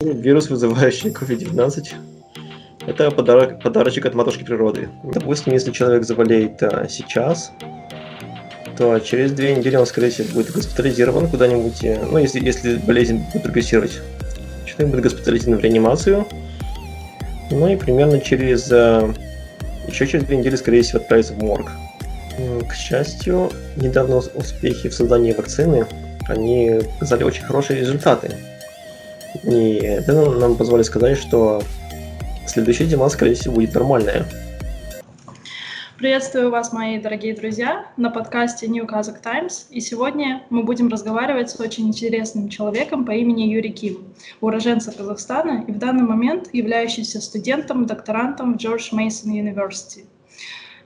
Вирус, 0.00 0.48
вызывающий 0.48 1.10
COVID-19, 1.10 1.88
это 2.86 3.10
подарок, 3.10 3.60
подарочек 3.60 4.06
от 4.06 4.14
матушки 4.14 4.44
природы. 4.44 4.88
Допустим, 5.02 5.52
если 5.52 5.72
человек 5.72 6.04
заболеет 6.04 6.62
а, 6.62 6.86
сейчас, 6.88 7.50
то 8.76 9.00
через 9.00 9.32
две 9.32 9.56
недели 9.56 9.74
он, 9.74 9.86
скорее 9.86 10.10
всего, 10.10 10.28
будет 10.34 10.52
госпитализирован 10.52 11.26
куда-нибудь, 11.26 11.82
ну, 12.12 12.18
если, 12.18 12.38
если 12.38 12.76
болезнь 12.76 13.24
будет 13.32 13.42
прогрессировать. 13.42 13.98
Человек 14.66 14.92
будет 14.92 15.02
госпитализирован 15.02 15.58
в 15.58 15.64
реанимацию, 15.64 16.28
ну 17.50 17.68
и 17.68 17.74
примерно 17.74 18.20
через, 18.20 18.70
а, 18.70 19.12
еще 19.88 20.06
через 20.06 20.26
две 20.26 20.36
недели, 20.36 20.54
скорее 20.54 20.82
всего, 20.82 21.00
отправится 21.00 21.32
в 21.32 21.38
морг. 21.38 21.72
К 22.68 22.72
счастью, 22.72 23.50
недавно 23.74 24.18
успехи 24.18 24.90
в 24.90 24.94
создании 24.94 25.32
вакцины, 25.32 25.88
они 26.28 26.82
показали 27.00 27.24
очень 27.24 27.42
хорошие 27.42 27.80
результаты. 27.80 28.36
И 29.44 29.74
это 29.76 30.30
нам 30.30 30.56
позволит 30.56 30.86
сказать, 30.86 31.18
что 31.18 31.62
следующая 32.46 32.86
зима, 32.86 33.08
скорее 33.08 33.34
всего, 33.34 33.56
будет 33.56 33.74
нормальная. 33.74 34.26
Приветствую 35.98 36.52
вас, 36.52 36.72
мои 36.72 37.00
дорогие 37.00 37.34
друзья, 37.34 37.86
на 37.96 38.08
подкасте 38.10 38.68
New 38.68 38.84
Kazakh 38.84 39.20
Times. 39.20 39.66
И 39.70 39.80
сегодня 39.80 40.44
мы 40.48 40.62
будем 40.62 40.88
разговаривать 40.88 41.50
с 41.50 41.58
очень 41.58 41.88
интересным 41.88 42.48
человеком 42.48 43.04
по 43.04 43.10
имени 43.10 43.42
Юрий 43.42 43.72
Ким, 43.72 44.04
уроженца 44.40 44.92
Казахстана 44.92 45.64
и 45.66 45.72
в 45.72 45.78
данный 45.78 46.04
момент 46.04 46.50
являющийся 46.52 47.20
студентом, 47.20 47.84
докторантом 47.84 48.56
в 48.56 48.62
George 48.62 48.92
Mason 48.92 49.32
University. 49.32 50.04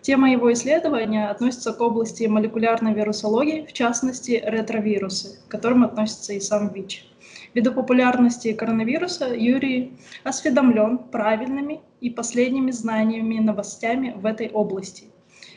Тема 0.00 0.32
его 0.32 0.50
исследования 0.52 1.28
относится 1.28 1.74
к 1.74 1.80
области 1.82 2.24
молекулярной 2.24 2.94
вирусологии, 2.94 3.66
в 3.68 3.72
частности 3.74 4.42
ретровирусы, 4.44 5.38
к 5.46 5.50
которым 5.50 5.84
относится 5.84 6.32
и 6.32 6.40
сам 6.40 6.72
ВИЧ. 6.72 7.11
Ввиду 7.54 7.72
популярности 7.72 8.52
коронавируса 8.54 9.34
Юрий 9.34 9.92
осведомлен 10.24 10.98
правильными 10.98 11.80
и 12.00 12.08
последними 12.08 12.70
знаниями 12.70 13.34
и 13.34 13.40
новостями 13.40 14.14
в 14.16 14.24
этой 14.24 14.48
области. 14.48 15.04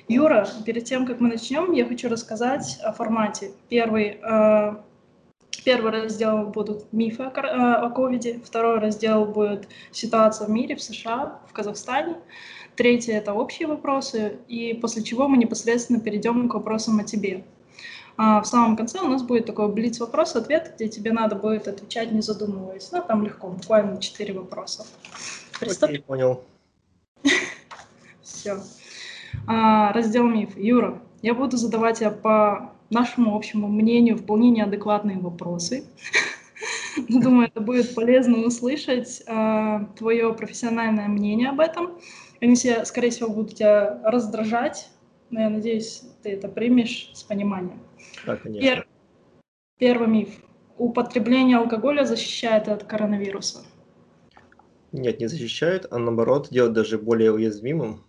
Юра, 0.08 0.47
перед 0.66 0.83
тем, 0.83 1.05
как 1.05 1.20
мы 1.20 1.30
начнем, 1.30 1.72
я 1.72 1.86
хочу 1.86 2.09
рассказать 2.09 2.80
о 2.83 2.92
формате. 2.92 3.52
Первый, 3.70 4.20
э, 4.22 4.75
первый 5.64 5.92
раздел 5.92 6.47
будут 6.47 6.92
мифы 6.92 7.23
о, 7.23 7.30
э, 7.30 7.86
о 7.86 7.89
ковиде, 7.89 8.39
второй 8.44 8.80
раздел 8.80 9.25
будет 9.25 9.67
ситуация 9.92 10.48
в 10.48 10.52
мире, 10.52 10.75
в 10.75 10.81
США, 10.81 11.39
в 11.48 11.53
Казахстане, 11.53 12.17
третий— 12.75 13.11
это 13.14 13.33
общие 13.33 13.67
вопросы, 13.67 14.38
и 14.48 14.73
после 14.73 15.02
чего 15.02 15.27
мы 15.27 15.38
непосредственно 15.38 16.00
перейдем 16.00 16.50
к 16.50 16.53
вопросам 16.53 17.00
о 17.00 17.03
тебе. 17.03 17.45
А 18.17 18.41
в 18.41 18.45
самом 18.45 18.77
конце 18.77 18.99
у 18.99 19.08
нас 19.08 19.23
будет 19.23 19.45
такой 19.45 19.67
блиц 19.69 19.99
вопрос-ответ, 19.99 20.73
где 20.75 20.88
тебе 20.88 21.11
надо 21.11 21.35
будет 21.35 21.67
отвечать, 21.67 22.11
не 22.11 22.21
задумываясь. 22.21 22.91
Ну, 22.91 23.03
там 23.05 23.23
легко, 23.23 23.49
буквально 23.49 23.99
четыре 24.02 24.33
вопроса. 24.33 24.85
Приступим? 25.59 25.95
Окей, 25.95 26.03
понял. 26.03 26.43
Все. 28.21 28.58
А, 29.47 29.91
раздел 29.93 30.25
миф. 30.27 30.58
Юра, 30.58 31.02
я 31.21 31.33
буду 31.33 31.58
задавать 31.58 31.99
тебе 31.99 32.11
по 32.11 32.71
нашему 32.89 33.36
общему 33.36 33.67
мнению 33.67 34.17
вполне 34.17 34.49
неадекватные 34.49 35.17
вопросы. 35.17 35.86
Думаю, 37.09 37.47
это 37.47 37.59
будет 37.59 37.93
полезно 37.95 38.45
услышать 38.45 39.21
э, 39.27 39.80
твое 39.97 40.33
профессиональное 40.33 41.08
мнение 41.08 41.49
об 41.49 41.59
этом. 41.59 41.99
Они, 42.41 42.55
все, 42.55 42.86
скорее 42.86 43.09
всего, 43.09 43.30
будут 43.30 43.55
тебя 43.55 43.99
раздражать, 44.03 44.89
но 45.30 45.42
я 45.42 45.50
надеюсь, 45.50 46.04
ты 46.23 46.31
это 46.31 46.48
примешь 46.48 47.12
с 47.14 47.23
пониманием. 47.23 47.80
Да, 48.26 48.38
конечно. 48.38 48.62
Пер... 48.62 48.88
Первый 49.78 50.08
миф. 50.08 50.30
Употребление 50.78 51.58
алкоголя 51.58 52.06
защищает 52.06 52.67
от 52.67 52.84
коронавируса. 52.84 53.64
Нет, 54.92 55.20
не 55.20 55.28
защищает, 55.28 55.86
а 55.92 55.98
наоборот 55.98 56.50
делает 56.52 56.73
даже 56.73 56.98
более 56.98 57.34
уязвимым, 57.34 58.04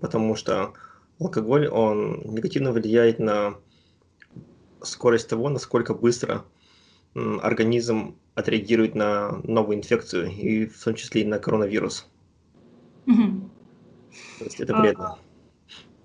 потому 0.00 0.34
что 0.34 0.72
алкоголь, 1.20 1.68
он 1.68 2.22
негативно 2.24 2.72
влияет 2.72 3.18
на 3.18 3.54
скорость 4.82 5.28
того, 5.28 5.48
насколько 5.48 5.94
быстро 5.94 6.44
организм 7.14 8.16
отреагирует 8.34 8.94
на 8.94 9.40
новую 9.44 9.78
инфекцию, 9.78 10.30
и 10.30 10.66
в 10.66 10.82
том 10.82 10.94
числе 10.94 11.22
и 11.22 11.26
на 11.26 11.38
коронавирус. 11.38 12.08
Угу. 13.06 13.50
То 14.38 14.44
есть 14.44 14.60
это 14.60 14.76
вредно. 14.76 15.14
А, 15.14 15.18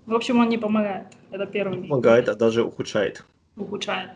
в 0.06 0.14
общем, 0.14 0.38
он 0.38 0.48
не 0.48 0.58
помогает. 0.58 1.06
Это 1.30 1.46
первый 1.46 1.78
миф. 1.78 1.88
Помогает, 1.88 2.28
а 2.28 2.34
даже 2.34 2.62
ухудшает 2.64 3.24
ухудшает. 3.56 4.10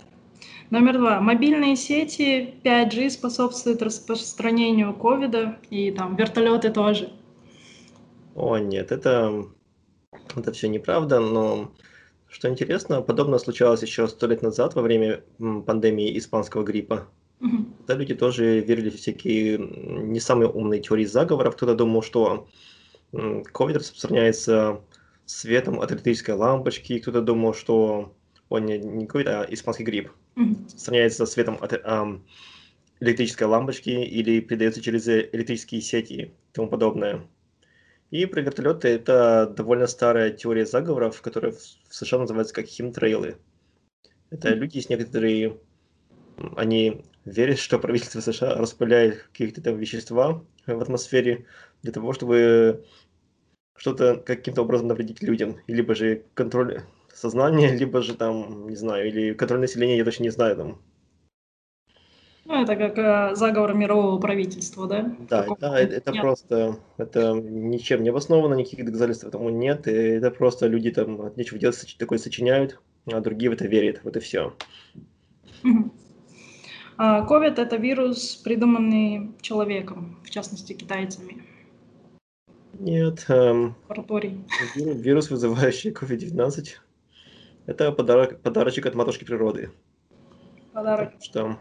Номер 0.70 0.98
два. 0.98 1.20
Мобильные 1.20 1.76
сети 1.76 2.54
5G 2.64 3.10
способствуют 3.10 3.82
распространению 3.82 4.94
ковида 4.94 5.58
и 5.70 5.90
там 5.92 6.16
вертолеты 6.16 6.70
тоже. 6.70 7.12
О, 8.34 8.58
нет, 8.58 8.92
это, 8.92 9.44
это 10.34 10.52
все 10.52 10.68
неправда, 10.68 11.20
но 11.20 11.72
что 12.28 12.48
интересно, 12.48 13.00
подобное 13.00 13.38
случалось 13.38 13.82
еще 13.82 14.08
сто 14.08 14.26
лет 14.26 14.42
назад 14.42 14.74
во 14.74 14.82
время 14.82 15.22
пандемии 15.38 16.18
испанского 16.18 16.64
гриппа. 16.64 17.06
Угу. 17.40 17.56
Тогда 17.86 18.00
люди 18.00 18.14
тоже 18.14 18.60
верили 18.60 18.90
в 18.90 18.96
всякие 18.96 19.58
не 19.58 20.20
самые 20.20 20.50
умные 20.50 20.80
теории 20.80 21.04
заговоров. 21.04 21.54
Кто-то 21.56 21.74
думал, 21.74 22.02
что 22.02 22.48
ковид 23.52 23.76
распространяется 23.76 24.80
светом 25.26 25.80
от 25.80 25.92
электрической 25.92 26.34
лампочки, 26.34 26.98
кто-то 26.98 27.20
думал, 27.20 27.52
что 27.52 28.14
он 28.48 28.64
не, 28.64 28.78
не 28.78 29.06
какой-то, 29.06 29.42
а 29.42 29.46
испанский 29.52 29.84
гриб. 29.84 30.10
Mm-hmm. 30.36 31.26
светом 31.26 31.58
от 31.60 31.72
эм, 31.72 32.24
электрической 33.00 33.46
лампочки 33.46 33.90
или 33.90 34.40
передается 34.40 34.80
через 34.80 35.08
электрические 35.08 35.80
сети 35.80 36.12
и 36.12 36.32
тому 36.52 36.68
подобное. 36.68 37.26
И 38.10 38.24
про 38.26 38.40
вертолеты 38.40 38.88
это 38.88 39.52
довольно 39.56 39.86
старая 39.86 40.30
теория 40.30 40.64
заговоров, 40.64 41.20
которая 41.22 41.52
в 41.52 41.94
США 41.94 42.20
называется 42.20 42.54
как 42.54 42.66
химтрейлы. 42.66 43.36
Это 44.30 44.50
люди 44.50 44.78
с 44.78 44.88
некоторые, 44.88 45.58
они 46.56 47.02
верят, 47.24 47.58
что 47.58 47.78
правительство 47.78 48.20
США 48.20 48.54
распыляет 48.54 49.22
какие-то 49.32 49.60
там 49.60 49.76
вещества 49.76 50.44
в 50.66 50.80
атмосфере 50.80 51.46
для 51.82 51.92
того, 51.92 52.12
чтобы 52.12 52.84
что-то 53.76 54.16
каким-то 54.16 54.62
образом 54.62 54.88
навредить 54.88 55.22
людям, 55.22 55.56
либо 55.66 55.94
же 55.94 56.22
контроль 56.34 56.82
сознание, 57.12 57.68
либо 57.76 58.02
же 58.02 58.14
там, 58.14 58.68
не 58.68 58.76
знаю, 58.76 59.08
или 59.08 59.34
контроль 59.34 59.60
населения, 59.60 59.96
я 59.96 60.04
точно 60.04 60.24
не 60.24 60.30
знаю 60.30 60.56
там. 60.56 60.78
Ну, 62.48 62.62
это 62.62 62.76
как 62.76 62.96
э, 62.96 63.34
заговор 63.34 63.74
мирового 63.74 64.20
правительства, 64.20 64.86
да? 64.86 65.16
Да, 65.28 65.42
Такого 65.42 65.58
да 65.58 65.80
это 65.80 66.12
нет. 66.12 66.22
просто, 66.22 66.78
это 66.96 67.32
ничем 67.32 68.04
не 68.04 68.10
обосновано, 68.10 68.54
никаких 68.54 68.84
доказательств 68.84 69.24
этому 69.24 69.50
нет, 69.50 69.88
и 69.88 69.90
это 69.90 70.30
просто 70.30 70.68
люди 70.68 70.92
там 70.92 71.20
от 71.22 71.36
нечего 71.36 71.58
делать 71.58 71.96
такое 71.98 72.18
сочиняют, 72.18 72.78
а 73.10 73.20
другие 73.20 73.50
в 73.50 73.54
это 73.54 73.66
верят, 73.66 74.00
вот 74.04 74.16
и 74.16 74.20
все. 74.20 74.54
COVID– 76.98 77.54
это 77.60 77.76
вирус, 77.76 78.36
придуманный 78.36 79.32
человеком, 79.40 80.16
в 80.24 80.30
частности, 80.30 80.72
китайцами. 80.72 81.42
Нет. 82.78 83.24
Эм. 83.28 83.74
Вирус, 84.74 85.30
вызывающий 85.30 85.90
COVID-19, 85.90 86.66
это 87.66 87.92
подарок, 87.92 88.40
подарочек 88.42 88.86
от 88.86 88.94
матушки 88.94 89.24
природы. 89.24 89.70
Подарок. 90.72 91.12
Потому 91.12 91.22
что 91.24 91.58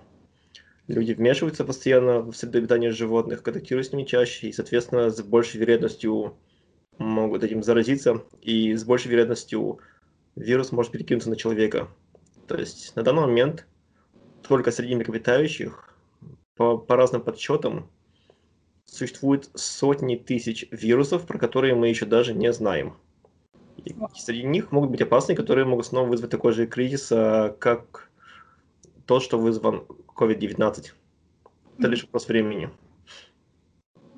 люди 0.87 1.13
вмешиваются 1.13 1.63
постоянно 1.63 2.19
в 2.19 2.33
среду 2.33 2.57
обитания 2.57 2.91
животных, 2.91 3.43
контактируют 3.43 3.87
с 3.87 3.91
ними 3.91 4.03
чаще, 4.03 4.47
и, 4.47 4.53
соответственно, 4.53 5.09
с 5.09 5.21
большей 5.21 5.59
вероятностью 5.59 6.37
могут 6.97 7.43
этим 7.43 7.63
заразиться, 7.63 8.23
и 8.41 8.73
с 8.73 8.83
большей 8.83 9.09
вероятностью 9.11 9.79
вирус 10.35 10.71
может 10.71 10.91
перекинуться 10.91 11.29
на 11.29 11.35
человека. 11.35 11.87
То 12.47 12.55
есть 12.57 12.95
на 12.95 13.03
данный 13.03 13.21
момент 13.21 13.65
только 14.47 14.71
среди 14.71 14.95
млекопитающих, 14.95 15.95
по, 16.55 16.77
по 16.77 16.95
разным 16.95 17.21
подсчетам, 17.21 17.89
существует 18.85 19.49
сотни 19.55 20.15
тысяч 20.15 20.67
вирусов, 20.71 21.25
про 21.25 21.37
которые 21.37 21.75
мы 21.75 21.89
еще 21.89 22.05
даже 22.05 22.33
не 22.33 22.51
знаем. 22.53 22.93
И 23.83 23.93
среди 24.15 24.43
них 24.43 24.71
могут 24.71 24.91
быть 24.91 25.01
опасные, 25.01 25.35
которые 25.35 25.65
могут 25.65 25.85
снова 25.85 26.07
вызвать 26.07 26.31
такой 26.31 26.53
же 26.53 26.65
кризис, 26.65 27.11
а, 27.11 27.49
как 27.49 28.09
тот, 29.05 29.21
что 29.21 29.37
вызван 29.37 29.83
COVID-19. 30.15 30.93
Это 31.77 31.87
лишь 31.87 32.03
вопрос 32.03 32.27
времени. 32.27 32.69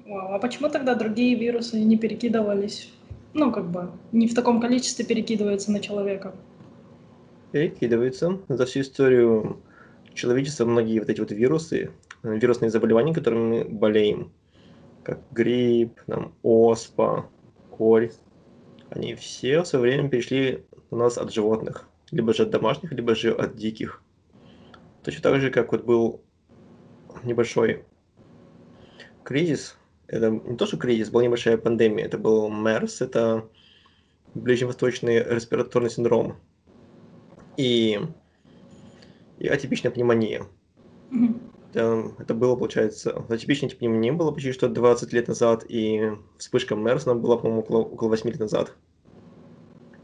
Вау, 0.06 0.34
а 0.34 0.40
почему 0.40 0.70
тогда 0.70 0.96
другие 0.96 1.36
вирусы 1.36 1.80
не 1.80 1.98
перекидывались? 1.98 2.94
Ну, 3.34 3.52
как 3.52 3.70
бы, 3.70 3.92
не 4.12 4.28
в 4.28 4.36
таком 4.36 4.62
количестве 4.62 5.06
перекидываются 5.06 5.72
на 5.72 5.80
человека? 5.80 6.34
Перекидываются. 7.52 8.40
За 8.48 8.66
всю 8.66 8.82
историю 8.82 9.58
человечества 10.14 10.66
многие 10.66 11.00
вот 11.00 11.10
эти 11.10 11.20
вот 11.20 11.32
вирусы, 11.32 11.92
вирусные 12.24 12.70
заболевания, 12.70 13.14
которыми 13.14 13.64
мы 13.64 13.66
болеем, 13.66 14.32
как 15.08 15.22
грипп, 15.32 16.02
там, 16.06 16.34
оспа, 16.44 17.30
корь, 17.72 18.12
они 18.90 19.16
все 19.16 19.62
в 19.62 19.66
свое 19.66 19.96
время 19.96 20.10
перешли 20.10 20.66
у 20.92 20.98
нас 20.98 21.18
от 21.18 21.34
животных. 21.34 21.88
Либо 22.12 22.34
же 22.34 22.44
от 22.44 22.50
домашних, 22.50 22.92
либо 22.92 23.16
же 23.16 23.32
от 23.32 23.56
диких. 23.56 24.04
Точно 25.04 25.22
так 25.22 25.40
же, 25.40 25.50
как 25.50 25.72
вот 25.72 25.86
был 25.86 26.22
небольшой 27.24 27.86
кризис. 29.24 29.78
Это 30.08 30.30
не 30.30 30.58
то, 30.58 30.66
что 30.66 30.76
кризис, 30.76 31.10
была 31.10 31.24
небольшая 31.24 31.58
пандемия. 31.58 32.06
Это 32.06 32.18
был 32.18 32.50
MERS, 32.50 32.98
это 33.00 33.48
ближневосточный 34.34 35.24
респираторный 35.24 35.90
синдром. 35.90 36.36
И, 37.56 37.98
и 39.40 39.48
атипичная 39.48 39.92
пневмония. 39.92 40.46
Это, 41.74 42.34
было, 42.34 42.56
получается, 42.56 43.24
атипичная 43.30 43.70
пневмония 43.70 44.14
было 44.14 44.32
почти 44.32 44.52
что 44.52 44.70
20 44.70 45.14
лет 45.14 45.28
назад, 45.28 45.66
и 45.68 46.12
вспышка 46.38 46.76
MERS 46.76 47.04
она 47.06 47.20
была, 47.20 47.38
по-моему, 47.38 47.62
около, 47.62 47.80
около 47.80 48.10
8 48.10 48.30
лет 48.30 48.40
назад. 48.40 48.74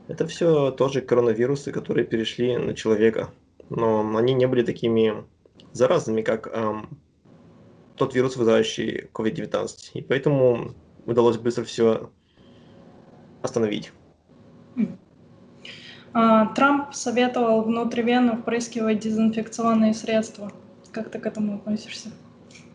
Это 0.07 0.27
все 0.27 0.71
тоже 0.71 1.01
коронавирусы, 1.01 1.71
которые 1.71 2.05
перешли 2.05 2.57
на 2.57 2.73
человека. 2.73 3.29
Но 3.69 4.17
они 4.17 4.33
не 4.33 4.45
были 4.47 4.63
такими 4.63 5.23
заразными, 5.71 6.21
как 6.21 6.49
ам, 6.53 6.89
тот 7.95 8.13
вирус, 8.13 8.35
вызывающий 8.35 9.07
COVID-19. 9.13 9.67
И 9.93 10.01
поэтому 10.01 10.73
удалось 11.05 11.37
быстро 11.37 11.63
все 11.63 12.09
остановить. 13.41 13.91
А, 16.13 16.47
Трамп 16.53 16.93
советовал 16.93 17.63
внутривенно 17.63 18.37
впрыскивать 18.37 18.99
дезинфекционные 18.99 19.93
средства. 19.93 20.51
Как 20.93 21.09
ты 21.11 21.19
к 21.19 21.25
этому 21.25 21.55
относишься? 21.55 22.09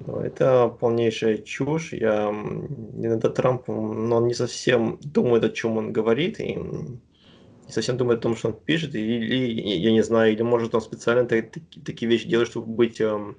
Но 0.01 0.21
это 0.21 0.69
полнейшая 0.69 1.39
чушь. 1.39 1.93
Я 1.93 2.29
иногда 2.31 3.29
Трамп, 3.31 3.69
но 3.69 4.17
он 4.17 4.27
не 4.27 4.35
совсем 4.35 4.99
думает, 5.03 5.45
о 5.45 5.51
чем 5.51 5.77
он 5.77 5.93
говорит, 5.93 6.41
и 6.41 6.55
не 6.55 7.73
совсем 7.73 7.97
думает 7.97 8.21
о 8.21 8.23
том, 8.23 8.37
что 8.37 8.49
он 8.49 8.55
пишет, 8.55 8.95
или, 8.95 9.61
я 9.61 9.93
не 9.93 10.03
знаю, 10.03 10.33
или 10.33 10.43
может 10.43 10.75
он 10.75 10.81
специально 10.81 11.25
та- 11.27 11.43
таки- 11.43 11.81
такие 11.83 12.11
вещи 12.11 12.29
делает, 12.29 12.49
чтобы 12.49 12.67
быть 12.69 13.01
эм, 13.01 13.39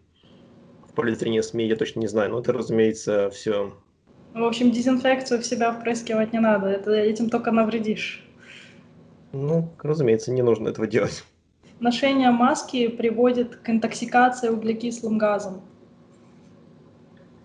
в 0.82 0.94
поле 0.96 1.16
зрения 1.16 1.44
СМИ, 1.44 1.68
я 1.68 1.76
точно 1.78 2.02
не 2.02 2.08
знаю. 2.08 2.32
Но 2.32 2.42
это, 2.42 2.54
разумеется, 2.54 3.30
все. 3.32 3.74
В 4.34 4.44
общем, 4.44 4.72
дезинфекцию 4.72 5.40
в 5.40 5.46
себя 5.46 5.72
впрыскивать 5.72 6.34
не 6.34 6.40
надо. 6.40 6.68
Это 6.68 6.92
этим 6.94 7.30
только 7.30 7.52
навредишь. 7.52 8.24
Ну, 9.32 9.76
разумеется, 9.82 10.32
не 10.32 10.44
нужно 10.44 10.70
этого 10.70 10.86
делать. 10.88 11.24
Ношение 11.80 12.32
маски 12.32 12.90
приводит 12.90 13.56
к 13.56 13.70
интоксикации 13.70 14.50
углекислым 14.50 15.18
газом. 15.18 15.62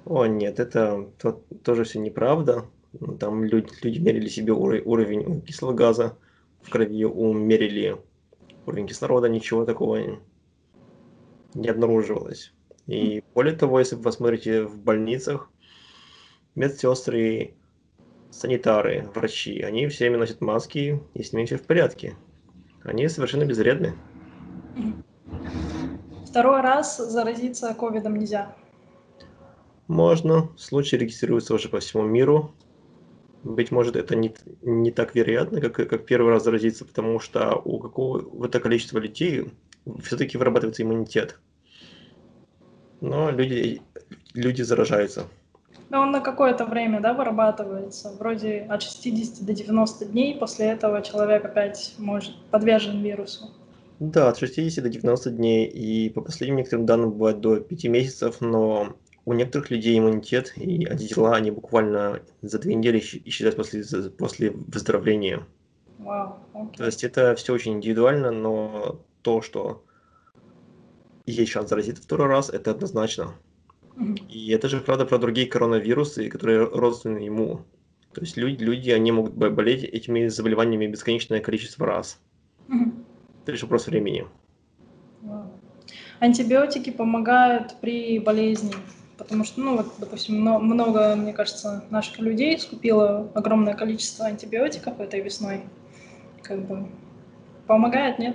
О, 0.04 0.26
нет, 0.26 0.58
это 0.58 1.08
то- 1.18 1.42
тоже 1.62 1.84
все 1.84 2.00
неправда. 2.00 2.66
Ну, 2.98 3.16
Там 3.16 3.44
люди, 3.44 3.68
люди 3.82 4.00
мерили 4.00 4.28
себе 4.28 4.52
уро- 4.52 4.82
уровень 4.84 5.20
углекислого 5.20 5.72
газа 5.72 6.16
в 6.62 6.70
крови, 6.70 7.04
умерили 7.04 7.96
уровень 8.66 8.88
кислорода, 8.88 9.28
ничего 9.28 9.64
такого 9.64 10.18
не- 11.54 11.68
обнаруживалось. 11.68 12.52
И 12.86 13.22
более 13.34 13.54
того, 13.54 13.78
если 13.78 13.94
вы 13.94 14.02
посмотрите 14.02 14.64
в 14.64 14.78
больницах, 14.78 15.48
медсестры, 16.54 17.54
санитары, 18.30 19.08
врачи, 19.14 19.60
они 19.60 19.86
все 19.86 20.04
время 20.04 20.18
носят 20.18 20.40
маски, 20.40 21.00
и 21.14 21.22
с 21.22 21.32
ними 21.32 21.46
все 21.46 21.56
в 21.56 21.62
порядке. 21.62 22.16
Они 22.82 23.08
совершенно 23.08 23.44
безвредны. 23.44 23.94
Второй 26.34 26.62
раз 26.62 26.96
заразиться 26.96 27.72
ковидом 27.74 28.16
нельзя. 28.16 28.56
Можно. 29.86 30.48
Случаи 30.56 30.96
регистрируются 30.96 31.54
уже 31.54 31.68
по 31.68 31.78
всему 31.78 32.02
миру. 32.02 32.50
Быть 33.44 33.70
может, 33.70 33.94
это 33.94 34.16
не, 34.16 34.34
не 34.62 34.90
так 34.90 35.14
вероятно, 35.14 35.60
как, 35.60 35.74
как 35.74 36.06
первый 36.06 36.32
раз 36.32 36.42
заразиться, 36.42 36.84
потому 36.84 37.20
что 37.20 37.62
у 37.64 37.78
какого-то 37.78 38.58
количества 38.58 38.98
людей 38.98 39.52
все-таки 40.02 40.36
вырабатывается 40.36 40.82
иммунитет. 40.82 41.38
Но 43.00 43.30
люди, 43.30 43.80
люди 44.34 44.62
заражаются. 44.62 45.28
Но 45.88 46.00
он 46.00 46.10
на 46.10 46.20
какое-то 46.20 46.64
время, 46.64 46.98
да, 46.98 47.14
вырабатывается. 47.14 48.10
Вроде 48.18 48.66
от 48.68 48.82
60 48.82 49.46
до 49.46 49.52
90 49.52 50.06
дней. 50.06 50.36
После 50.36 50.66
этого 50.66 51.00
человек 51.00 51.44
опять 51.44 51.94
может 51.98 52.34
подвержен 52.50 53.00
вирусу. 53.02 53.52
Да, 54.00 54.28
от 54.28 54.38
60 54.38 54.82
до 54.82 54.90
90 54.90 55.30
дней, 55.30 55.66
и 55.66 56.10
по 56.10 56.20
последним 56.20 56.56
некоторым 56.56 56.86
данным 56.86 57.12
бывает 57.12 57.40
до 57.40 57.60
5 57.60 57.88
месяцев, 57.88 58.40
но 58.40 58.96
у 59.24 59.32
некоторых 59.32 59.70
людей 59.70 59.98
иммунитет 59.98 60.52
и 60.56 60.84
антитела, 60.86 61.34
они 61.34 61.50
буквально 61.50 62.20
за 62.42 62.58
две 62.58 62.74
недели 62.74 63.00
исч- 63.00 63.22
исчезают 63.24 63.56
после, 63.56 63.82
после 64.10 64.50
выздоровления. 64.50 65.46
Вау, 65.98 66.36
окей. 66.52 66.76
То 66.76 66.86
есть 66.86 67.04
это 67.04 67.34
все 67.36 67.54
очень 67.54 67.74
индивидуально, 67.74 68.30
но 68.30 69.00
то, 69.22 69.40
что 69.40 69.84
есть 71.26 71.52
шанс 71.52 71.70
заразиться 71.70 72.02
второй 72.02 72.26
раз, 72.26 72.50
это 72.50 72.72
однозначно. 72.72 73.34
И 74.28 74.50
это 74.50 74.68
же 74.68 74.80
правда 74.80 75.06
про 75.06 75.18
другие 75.18 75.46
коронавирусы, 75.46 76.28
которые 76.28 76.64
родственны 76.64 77.18
ему. 77.18 77.64
То 78.12 78.20
есть 78.20 78.36
люди, 78.36 78.62
люди 78.62 78.90
они 78.90 79.12
могут 79.12 79.34
бо- 79.34 79.50
болеть 79.50 79.84
этими 79.84 80.26
заболеваниями 80.26 80.86
бесконечное 80.88 81.40
количество 81.40 81.86
раз. 81.86 82.20
Мгм. 82.68 83.03
Это 83.44 83.52
лишь 83.52 83.62
вопрос 83.62 83.86
времени. 83.86 84.26
Антибиотики 86.18 86.88
помогают 86.88 87.74
при 87.82 88.18
болезни, 88.18 88.72
потому 89.18 89.44
что, 89.44 89.60
ну 89.60 89.76
вот, 89.76 89.92
допустим, 89.98 90.40
мно- 90.40 90.58
много, 90.58 91.14
мне 91.14 91.34
кажется, 91.34 91.84
наших 91.90 92.18
людей 92.20 92.58
скупило 92.58 93.30
огромное 93.34 93.74
количество 93.74 94.24
антибиотиков 94.24 94.98
этой 94.98 95.20
весной. 95.20 95.60
Как 96.42 96.58
бы 96.66 96.88
помогает, 97.66 98.18
нет? 98.18 98.34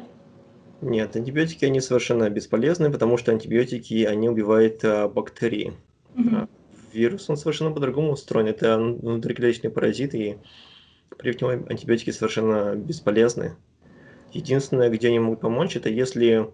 Нет, 0.81 1.15
антибиотики 1.15 1.65
они 1.65 1.81
совершенно 1.81 2.29
бесполезны, 2.29 2.91
потому 2.91 3.17
что 3.17 3.31
антибиотики 3.31 4.03
они 4.05 4.29
убивают 4.29 4.85
а, 4.85 5.07
бактерии. 5.07 5.73
Мгм. 6.13 6.35
А 6.35 6.47
Вирус 6.93 7.27
он 7.31 7.37
совершенно 7.37 7.71
по-другому 7.71 8.11
устроен. 8.11 8.45
Это 8.45 8.77
внутриклеточный 8.77 9.71
паразит, 9.71 10.13
и 10.13 10.37
против 11.09 11.41
него 11.41 11.51
антибиотики 11.67 12.11
совершенно 12.11 12.75
бесполезны. 12.75 13.55
Единственное, 14.31 14.89
где 14.89 15.07
они 15.07 15.19
могут 15.19 15.41
помочь, 15.41 15.75
это 15.75 15.89
если 15.89 16.51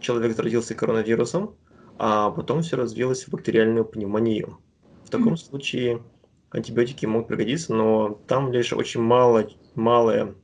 человек 0.00 0.36
заразился 0.36 0.74
коронавирусом, 0.74 1.56
а 1.98 2.30
потом 2.30 2.62
все 2.62 2.76
развилось 2.76 3.24
в 3.24 3.30
бактериальную 3.30 3.84
пневмонию. 3.84 4.58
В 5.04 5.10
таком 5.10 5.28
Мгм. 5.28 5.36
случае 5.36 6.02
антибиотики 6.50 7.06
могут 7.06 7.28
пригодиться, 7.28 7.74
но 7.74 8.20
там 8.26 8.52
лишь 8.52 8.72
очень 8.72 9.00
мало, 9.00 9.48
малая 9.74 10.34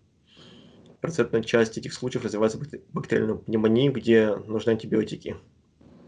процентная 1.00 1.43
часть 1.43 1.76
этих 1.76 1.93
случаев 1.93 2.25
развивается 2.25 2.58
бак- 2.58 2.81
бактериальную 2.93 3.38
пневмонию, 3.38 3.93
где 3.93 4.34
нужны 4.34 4.70
антибиотики. 4.70 5.37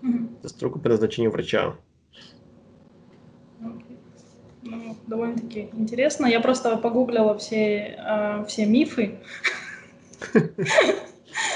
Мгм. 0.01 0.37
Это 0.39 0.49
строго 0.49 0.79
по 0.79 0.89
назначению 0.89 1.31
врача. 1.31 1.77
Окей. 3.61 3.99
Ну, 4.63 4.97
довольно-таки 5.07 5.69
интересно. 5.75 6.27
Я 6.27 6.41
просто 6.41 6.77
погуглила 6.79 7.37
все, 7.37 7.95
а, 7.99 8.45
все 8.45 8.65
мифы, 8.65 9.19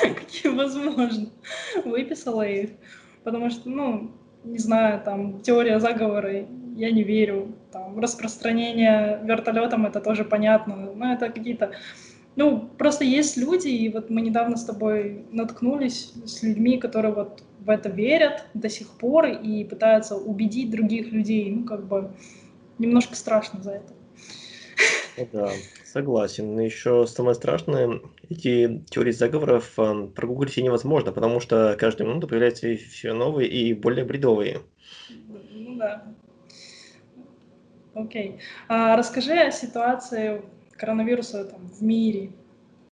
какие 0.03 0.53
возможно. 0.53 1.31
Выписала 1.85 2.47
их, 2.47 2.71
потому 3.25 3.51
что, 3.51 3.69
ну, 3.71 4.13
не 4.45 4.59
знаю, 4.59 5.01
там, 5.05 5.41
теория 5.41 5.81
заговора, 5.81 6.47
я 6.77 6.91
не 6.91 7.03
верю. 7.03 7.55
Там, 7.73 7.99
распространение 7.99 9.21
вертолетом, 9.23 9.87
это 9.87 10.01
тоже 10.01 10.25
понятно. 10.25 10.93
Но 10.95 11.13
это 11.13 11.29
какие-то... 11.29 11.73
Ну, 12.37 12.71
просто 12.79 13.05
есть 13.05 13.37
люди, 13.37 13.69
и 13.69 13.89
вот 13.89 14.09
мы 14.09 14.21
недавно 14.21 14.57
с 14.57 14.65
тобой 14.65 15.27
наткнулись 15.31 16.13
с 16.25 16.43
людьми, 16.43 16.79
которые 16.79 17.13
вот 17.13 17.43
в 17.59 17.69
это 17.69 17.89
верят 17.89 18.45
до 18.55 18.69
сих 18.69 18.89
пор 18.89 19.27
и 19.27 19.65
пытаются 19.65 20.17
убедить 20.17 20.71
других 20.71 21.13
людей. 21.13 21.51
Ну, 21.51 21.65
как 21.65 21.87
бы 21.87 22.11
немножко 22.79 23.15
страшно 23.17 23.63
за 23.63 23.73
это. 23.73 23.93
Ну 25.19 25.29
Да, 25.33 25.51
согласен. 25.93 26.59
Еще 26.59 27.07
самое 27.07 27.35
страшное, 27.35 28.01
эти 28.29 28.85
теории 28.91 29.13
заговоров 29.13 29.73
а, 29.79 30.07
прогуглить 30.07 30.53
все 30.53 30.63
невозможно, 30.63 31.13
потому 31.13 31.41
что 31.41 31.77
каждую 31.79 32.11
минуту 32.11 32.29
появляются 32.29 32.75
все 32.77 33.13
новые 33.13 33.49
и 33.49 33.75
более 33.75 34.05
бредовые. 34.05 34.61
Ну 35.09 35.77
да. 35.77 36.05
Окей. 37.95 38.39
А 38.69 38.97
расскажи 38.97 39.33
о 39.33 39.51
ситуации 39.51 40.43
коронавируса 40.77 41.45
там, 41.45 41.67
в 41.67 41.83
мире. 41.83 42.31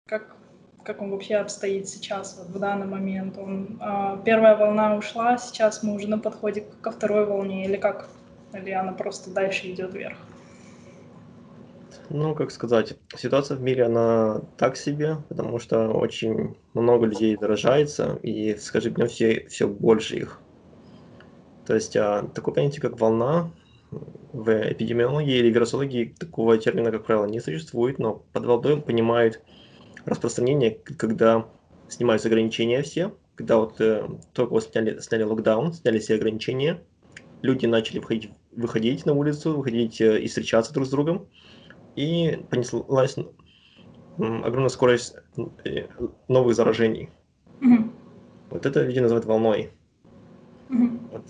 Как, 0.07 0.35
как 0.83 1.01
он 1.01 1.11
вообще 1.11 1.35
обстоит 1.35 1.89
сейчас, 1.89 2.37
вот, 2.37 2.55
в 2.55 2.59
данный 2.59 2.87
момент? 2.87 3.37
Он, 3.37 3.77
а, 3.81 4.21
первая 4.23 4.55
волна 4.55 4.95
ушла, 4.95 5.37
сейчас 5.37 5.83
мы 5.83 5.93
уже 5.95 6.07
на 6.07 6.17
подходе 6.17 6.65
ко 6.81 6.91
второй 6.91 7.25
волне, 7.25 7.65
или 7.65 7.75
как? 7.75 8.09
Или 8.53 8.71
она 8.71 8.93
просто 8.93 9.31
дальше 9.31 9.69
идет 9.69 9.93
вверх? 9.93 10.17
Ну, 12.09 12.35
как 12.35 12.51
сказать, 12.51 12.97
ситуация 13.17 13.57
в 13.57 13.61
мире, 13.61 13.85
она 13.85 14.41
так 14.57 14.77
себе, 14.77 15.17
потому 15.29 15.59
что 15.59 15.89
очень 15.89 16.55
много 16.73 17.07
людей 17.07 17.37
заражается, 17.39 18.19
и 18.21 18.55
с 18.55 18.69
каждым 18.69 18.93
днем 18.93 19.07
все, 19.07 19.47
все 19.49 19.67
больше 19.67 20.17
их. 20.17 20.39
То 21.65 21.73
есть 21.73 21.97
а, 21.97 22.23
такое 22.33 22.53
понятие, 22.53 22.81
как 22.81 22.99
волна, 22.99 23.51
в 24.33 24.71
эпидемиологии 24.71 25.37
или 25.37 25.49
вирусологии 25.49 26.13
такого 26.17 26.57
термина, 26.57 26.91
как 26.91 27.05
правило, 27.05 27.25
не 27.25 27.39
существует, 27.39 27.97
но 27.97 28.23
под 28.33 28.45
волной 28.45 28.81
понимают 28.81 29.41
распространение, 30.05 30.71
когда 30.71 31.47
снимаются 31.87 32.27
ограничения 32.27 32.81
все, 32.81 33.15
когда 33.35 33.57
вот 33.57 33.79
э, 33.79 34.07
только 34.33 34.51
вот 34.51 34.63
сняли, 34.63 34.99
сняли 34.99 35.23
локдаун, 35.23 35.73
сняли 35.73 35.99
все 35.99 36.15
ограничения, 36.15 36.83
люди 37.41 37.65
начали 37.65 37.99
входить 37.99 38.31
выходить 38.55 39.05
на 39.05 39.13
улицу, 39.13 39.57
выходить 39.57 39.99
э, 40.01 40.21
и 40.21 40.27
встречаться 40.27 40.73
друг 40.73 40.87
с 40.87 40.89
другом. 40.89 41.27
И 41.95 42.43
понеслась 42.49 43.15
огромная 44.17 44.69
скорость 44.69 45.15
э, 45.63 45.87
новых 46.27 46.55
заражений. 46.55 47.09
Mm-hmm. 47.61 47.91
Вот 48.51 48.65
это 48.65 48.83
люди 48.83 48.99
называют 48.99 49.25
волной. 49.25 49.71
Mm-hmm. 50.69 51.11
Вот. 51.11 51.25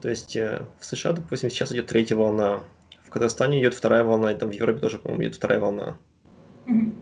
То 0.00 0.08
есть 0.08 0.36
э, 0.36 0.66
в 0.78 0.84
США, 0.84 1.12
допустим, 1.12 1.50
сейчас 1.50 1.72
идет 1.72 1.86
третья 1.86 2.16
волна, 2.16 2.60
в 3.04 3.10
Казахстане 3.10 3.60
идет 3.60 3.74
вторая 3.74 4.04
волна, 4.04 4.32
и 4.32 4.36
там 4.36 4.50
в 4.50 4.52
Европе 4.52 4.80
тоже, 4.80 4.98
по-моему, 4.98 5.24
идет 5.24 5.36
вторая 5.36 5.60
волна. 5.60 5.98
Mm-hmm. 6.66 6.92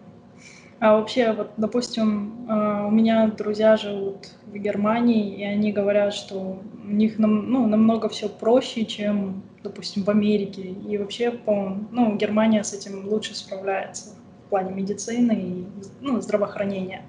А 0.81 0.97
вообще, 0.97 1.33
вот, 1.33 1.51
допустим, 1.59 2.49
э, 2.49 2.87
у 2.87 2.91
меня 2.91 3.29
друзья 3.29 3.77
живут 3.77 4.29
в 4.47 4.57
Германии, 4.57 5.37
и 5.37 5.45
они 5.45 5.73
говорят, 5.73 6.15
что 6.15 6.59
у 6.83 6.91
них 6.91 7.19
нам, 7.19 7.53
ну, 7.53 7.67
намного 7.67 8.09
все 8.09 8.31
проще, 8.31 8.87
чем, 8.87 9.43
допустим, 9.63 10.05
в 10.05 10.09
Америке. 10.09 10.63
И 10.63 10.97
вообще, 10.97 11.33
по 11.33 11.77
ну, 11.91 12.17
Германия 12.17 12.65
с 12.65 12.73
этим 12.73 13.07
лучше 13.07 13.35
справляется 13.35 14.15
в 14.47 14.49
плане 14.49 14.73
медицины 14.73 15.33
и 15.33 15.67
ну, 16.01 16.19
здравоохранения. 16.23 17.03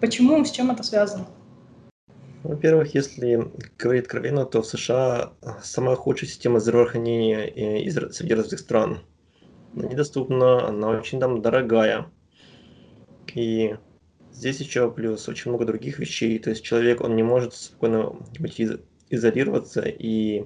Почему, 0.00 0.44
с 0.44 0.52
чем 0.52 0.70
это 0.70 0.84
связано? 0.84 1.26
Во-первых, 2.44 2.94
если 2.94 3.50
говорить 3.78 4.04
откровенно, 4.04 4.44
то 4.44 4.62
в 4.62 4.66
США 4.66 5.32
самая 5.60 5.96
худшая 5.96 6.30
система 6.30 6.60
здравоохранения 6.60 7.48
из 7.82 7.96
среди 8.14 8.34
развитых 8.34 8.60
стран. 8.60 9.00
Она 9.74 9.88
недоступна, 9.88 10.68
она 10.68 10.90
очень 10.90 11.18
там 11.18 11.42
дорогая. 11.42 12.06
И 13.34 13.76
здесь 14.32 14.60
еще 14.60 14.90
плюс 14.90 15.28
очень 15.28 15.50
много 15.50 15.64
других 15.64 15.98
вещей. 15.98 16.38
То 16.38 16.50
есть 16.50 16.62
человек, 16.62 17.00
он 17.00 17.16
не 17.16 17.22
может 17.22 17.54
спокойно 17.54 18.16
изолироваться 19.10 19.82
и 19.82 20.44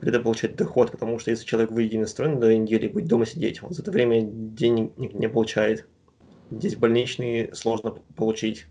где-то 0.00 0.20
получать 0.20 0.56
доход, 0.56 0.90
потому 0.90 1.18
что 1.18 1.30
если 1.30 1.46
человек 1.46 1.70
выйдет 1.70 2.00
на 2.00 2.06
строй 2.06 2.28
на 2.28 2.40
две 2.40 2.58
недели 2.58 2.88
будет 2.88 3.06
дома 3.06 3.24
сидеть, 3.24 3.62
он 3.62 3.70
за 3.70 3.82
это 3.82 3.92
время 3.92 4.22
денег 4.22 4.96
не 4.96 5.28
получает. 5.28 5.86
Здесь 6.50 6.76
больничные 6.76 7.54
сложно 7.54 7.92
получить. 8.16 8.66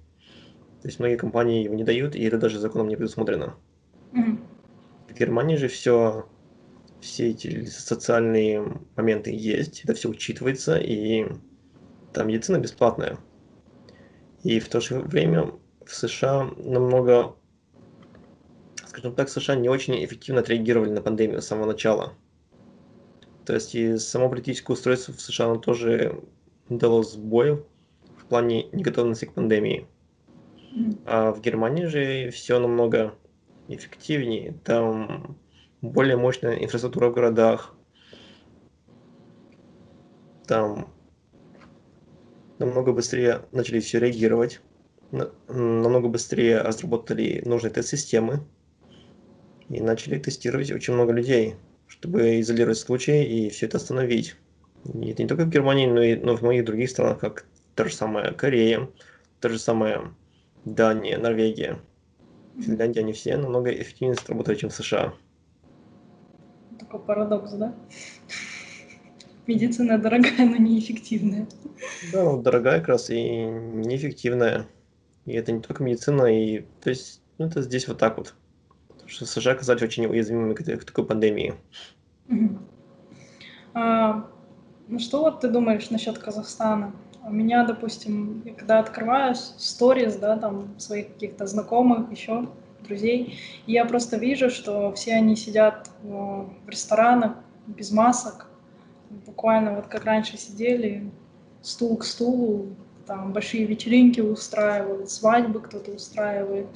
То 0.82 0.88
есть 0.88 1.00
многие 1.00 1.16
компании 1.16 1.64
его 1.64 1.76
не 1.76 1.84
дают, 1.84 2.16
и 2.16 2.24
это 2.24 2.38
даже 2.38 2.60
законом 2.60 2.90
не 2.90 2.96
предусмотрено. 2.96 3.56
Mm-hmm. 4.14 4.38
В 5.10 5.20
Германии 5.20 5.56
же 5.56 5.68
все, 5.68 6.26
все 7.00 7.30
эти 7.30 7.66
социальные 7.66 8.82
моменты 8.96 9.32
есть, 9.32 9.84
это 9.84 9.94
все 9.94 10.10
учитывается, 10.10 10.78
и 10.78 11.28
там 12.14 12.28
медицина 12.28 12.58
бесплатная. 12.58 13.18
И 14.44 14.60
в 14.60 14.70
то 14.70 14.80
же 14.80 15.00
время 15.00 15.52
в 15.86 15.94
США 15.94 16.50
намного, 16.58 17.36
скажем 18.88 19.16
так, 19.16 19.30
США 19.30 19.56
не 19.56 19.70
очень 19.70 20.04
эффективно 20.04 20.42
отреагировали 20.42 20.90
на 20.90 21.02
пандемию 21.02 21.42
с 21.42 21.48
самого 21.48 21.68
начала. 21.68 22.14
То 23.46 23.54
есть 23.54 23.76
и 23.76 23.98
само 23.98 24.30
политическое 24.30 24.74
устройство 24.74 25.14
в 25.14 25.22
США 25.22 25.46
оно 25.48 25.58
тоже 25.58 26.22
дало 26.70 27.04
сбой 27.04 27.64
в 28.18 28.26
плане 28.26 28.70
неготовности 28.72 29.26
к 29.26 29.34
пандемии. 29.34 29.88
А 31.06 31.32
в 31.32 31.42
Германии 31.42 31.86
же 31.86 32.30
все 32.32 32.60
намного 32.60 33.14
эффективнее. 33.68 34.54
Там 34.64 35.38
более 35.82 36.18
мощная 36.18 36.56
инфраструктура 36.56 37.10
в 37.10 37.14
городах. 37.14 37.76
Там 40.48 40.94
намного 42.62 42.94
быстрее 42.94 43.42
начали 43.52 43.80
все 43.80 44.00
реагировать, 44.00 44.62
намного 45.48 46.08
быстрее 46.08 46.62
разработали 46.62 47.42
нужные 47.46 47.72
тест-системы 47.72 48.42
и 49.70 49.82
начали 49.82 50.20
тестировать 50.20 50.72
очень 50.72 50.94
много 50.94 51.12
людей, 51.12 51.56
чтобы 51.88 52.40
изолировать 52.40 52.78
случаи 52.78 53.26
и 53.26 53.50
все 53.50 53.66
это 53.66 53.78
остановить. 53.78 54.36
И 54.86 55.12
это 55.12 55.24
не 55.24 55.28
только 55.28 55.46
в 55.46 55.50
Германии, 55.50 55.88
но 55.88 56.02
и 56.02 56.16
но 56.16 56.36
в 56.36 56.42
многих 56.42 56.66
других 56.66 56.90
странах, 56.90 57.20
как 57.20 57.46
та 57.76 57.86
же 57.86 57.94
самая 57.94 58.32
Корея, 58.32 58.90
та 59.40 59.50
же 59.50 59.60
самая 59.60 60.14
Дания, 60.66 61.18
Норвегия, 61.18 61.80
Финляндия, 62.60 63.02
они 63.02 63.14
все 63.14 63.38
намного 63.38 63.72
эффективнее 63.72 64.18
работают, 64.28 64.60
чем 64.60 64.70
в 64.70 64.74
США. 64.74 65.14
Такой 66.80 67.00
парадокс, 67.00 67.52
да? 67.54 67.76
Медицина 69.48 69.98
дорогая, 69.98 70.46
но 70.46 70.58
неэффективная. 70.58 71.48
Да, 72.14 72.24
ну, 72.24 72.42
дорогая 72.42 72.80
как 72.80 72.90
раз 72.90 73.10
и 73.10 73.22
неэффективная. 73.22 74.68
И 75.26 75.34
это 75.34 75.52
не 75.52 75.62
только 75.62 75.84
медицина, 75.84 76.26
и 76.26 76.66
то 76.82 76.90
есть 76.90 77.22
ну, 77.38 77.48
это 77.48 77.62
здесь 77.62 77.88
вот 77.88 77.98
так 77.98 78.18
вот. 78.18 78.36
Потому 78.88 79.10
что 79.10 79.26
США 79.26 79.54
оказались 79.54 79.82
очень 79.82 80.06
уязвимыми 80.06 80.54
к, 80.54 80.64
к 80.64 80.86
такой 80.86 81.06
пандемии. 81.06 81.56
А, 83.74 84.28
ну 84.88 85.00
что 85.00 85.22
вот 85.22 85.42
ты 85.42 85.48
думаешь 85.48 85.90
насчет 85.90 86.18
Казахстана? 86.18 86.94
У 87.24 87.32
меня, 87.32 87.66
допустим, 87.66 88.44
когда 88.58 88.80
открываю 88.80 89.36
сторис, 89.36 90.16
да, 90.16 90.38
там 90.38 90.80
своих 90.80 91.14
каких-то 91.14 91.46
знакомых, 91.46 92.12
еще 92.12 92.50
друзей, 92.84 93.40
я 93.68 93.86
просто 93.86 94.18
вижу, 94.18 94.50
что 94.50 94.92
все 94.94 95.14
они 95.14 95.36
сидят 95.36 95.90
в 96.04 96.50
ресторанах 96.68 97.38
без 97.68 97.92
масок, 97.92 98.51
буквально 99.26 99.76
вот 99.76 99.88
как 99.88 100.06
раньше 100.06 100.38
сидели, 100.38 101.10
стул 101.62 101.98
к 101.98 102.04
стулу, 102.04 102.76
там 103.06 103.34
большие 103.34 103.66
вечеринки 103.66 104.22
устраивают, 104.22 105.12
свадьбы 105.12 105.60
кто-то 105.60 105.92
устраивает, 105.92 106.68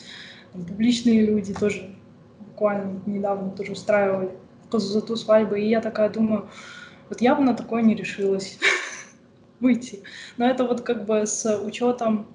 там, 0.54 0.66
публичные 0.66 1.26
люди 1.26 1.54
тоже 1.54 1.96
буквально 2.40 3.02
недавно 3.06 3.52
тоже 3.52 3.74
устраивали 3.74 4.32
за 4.72 5.02
ту 5.02 5.16
свадьбу, 5.16 5.56
и 5.56 5.70
я 5.70 5.80
такая 5.80 6.10
думаю, 6.10 6.50
вот 7.10 7.22
я 7.22 7.34
бы 7.34 7.42
на 7.44 7.54
такое 7.54 7.82
не 7.82 7.96
решилась. 7.96 8.60
выйти. 9.60 10.04
Но 10.38 10.48
это 10.48 10.64
вот 10.64 10.82
как 10.82 11.06
бы 11.06 11.26
с 11.26 11.60
учетом 11.60 12.28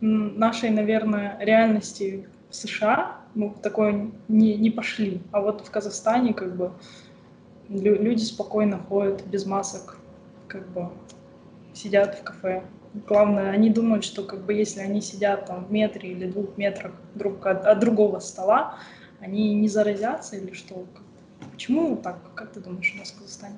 нашей, 0.00 0.70
наверное, 0.70 1.38
реальности 1.40 2.28
в 2.50 2.54
США 2.54 3.20
мы 3.34 3.54
такое 3.62 4.10
не, 4.28 4.56
не 4.56 4.70
пошли. 4.70 5.20
А 5.32 5.40
вот 5.40 5.66
в 5.66 5.70
Казахстане 5.70 6.34
как 6.34 6.56
бы 6.56 6.72
люди 7.68 8.22
спокойно 8.22 8.78
ходят 8.78 9.24
без 9.26 9.46
масок, 9.46 9.98
как 10.48 10.68
бы 10.68 10.90
сидят 11.74 12.18
в 12.18 12.22
кафе. 12.22 12.62
Главное, 13.06 13.50
они 13.50 13.70
думают, 13.70 14.04
что 14.04 14.22
как 14.22 14.44
бы 14.44 14.54
если 14.54 14.80
они 14.80 15.00
сидят 15.00 15.46
там 15.46 15.66
в 15.66 15.72
метре 15.72 16.12
или 16.12 16.30
двух 16.30 16.56
метрах 16.56 16.92
друг 17.14 17.44
от, 17.46 17.66
от 17.66 17.78
другого 17.80 18.20
стола, 18.20 18.78
они 19.20 19.54
не 19.54 19.68
заразятся 19.68 20.36
или 20.36 20.52
что? 20.52 20.86
Почему 21.52 21.96
так? 21.96 22.18
Как 22.34 22.52
ты 22.52 22.60
думаешь 22.60 22.92
у 22.94 22.98
нас 22.98 23.10
в 23.10 23.18
Казахстане? 23.18 23.56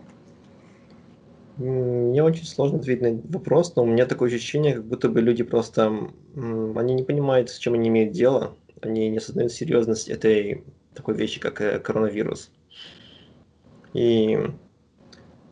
Мне 1.56 2.22
очень 2.22 2.44
сложно 2.44 2.78
ответить 2.78 3.02
на 3.02 3.06
этот 3.08 3.34
вопрос, 3.34 3.74
но 3.74 3.82
у 3.82 3.86
меня 3.86 4.06
такое 4.06 4.28
ощущение, 4.28 4.74
как 4.74 4.84
будто 4.84 5.08
бы 5.08 5.20
люди 5.20 5.42
просто, 5.42 6.10
они 6.36 6.94
не 6.94 7.02
понимают, 7.02 7.50
с 7.50 7.58
чем 7.58 7.74
они 7.74 7.88
имеют 7.88 8.12
дело, 8.12 8.54
они 8.80 9.08
не 9.08 9.18
осознают 9.18 9.52
серьезность 9.52 10.08
этой 10.08 10.64
такой 10.94 11.14
вещи, 11.16 11.40
как 11.40 11.60
э, 11.60 11.80
коронавирус. 11.80 12.50
И 13.92 14.38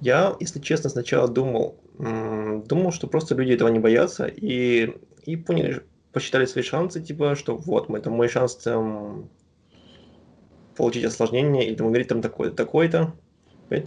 я, 0.00 0.37
если 0.40 0.61
честно, 0.61 0.90
сначала 0.90 1.28
думал, 1.28 1.81
думал, 1.99 2.93
что 2.93 3.07
просто 3.07 3.35
люди 3.35 3.52
этого 3.52 3.69
не 3.69 3.78
боятся, 3.78 4.26
и, 4.26 4.95
и 5.25 5.37
поняли, 5.37 5.83
посчитали 6.12 6.45
свои 6.47 6.62
шансы, 6.62 7.02
типа, 7.02 7.35
что 7.35 7.57
вот, 7.57 7.90
это 7.90 8.11
мой 8.11 8.28
шанс 8.28 8.57
там, 8.57 9.31
получить 10.76 11.05
осложнение 11.05 11.69
или 11.69 11.81
умереть 11.83 12.09
там 12.09 12.21
такой-то, 12.21 12.55
такой-то, 12.55 13.14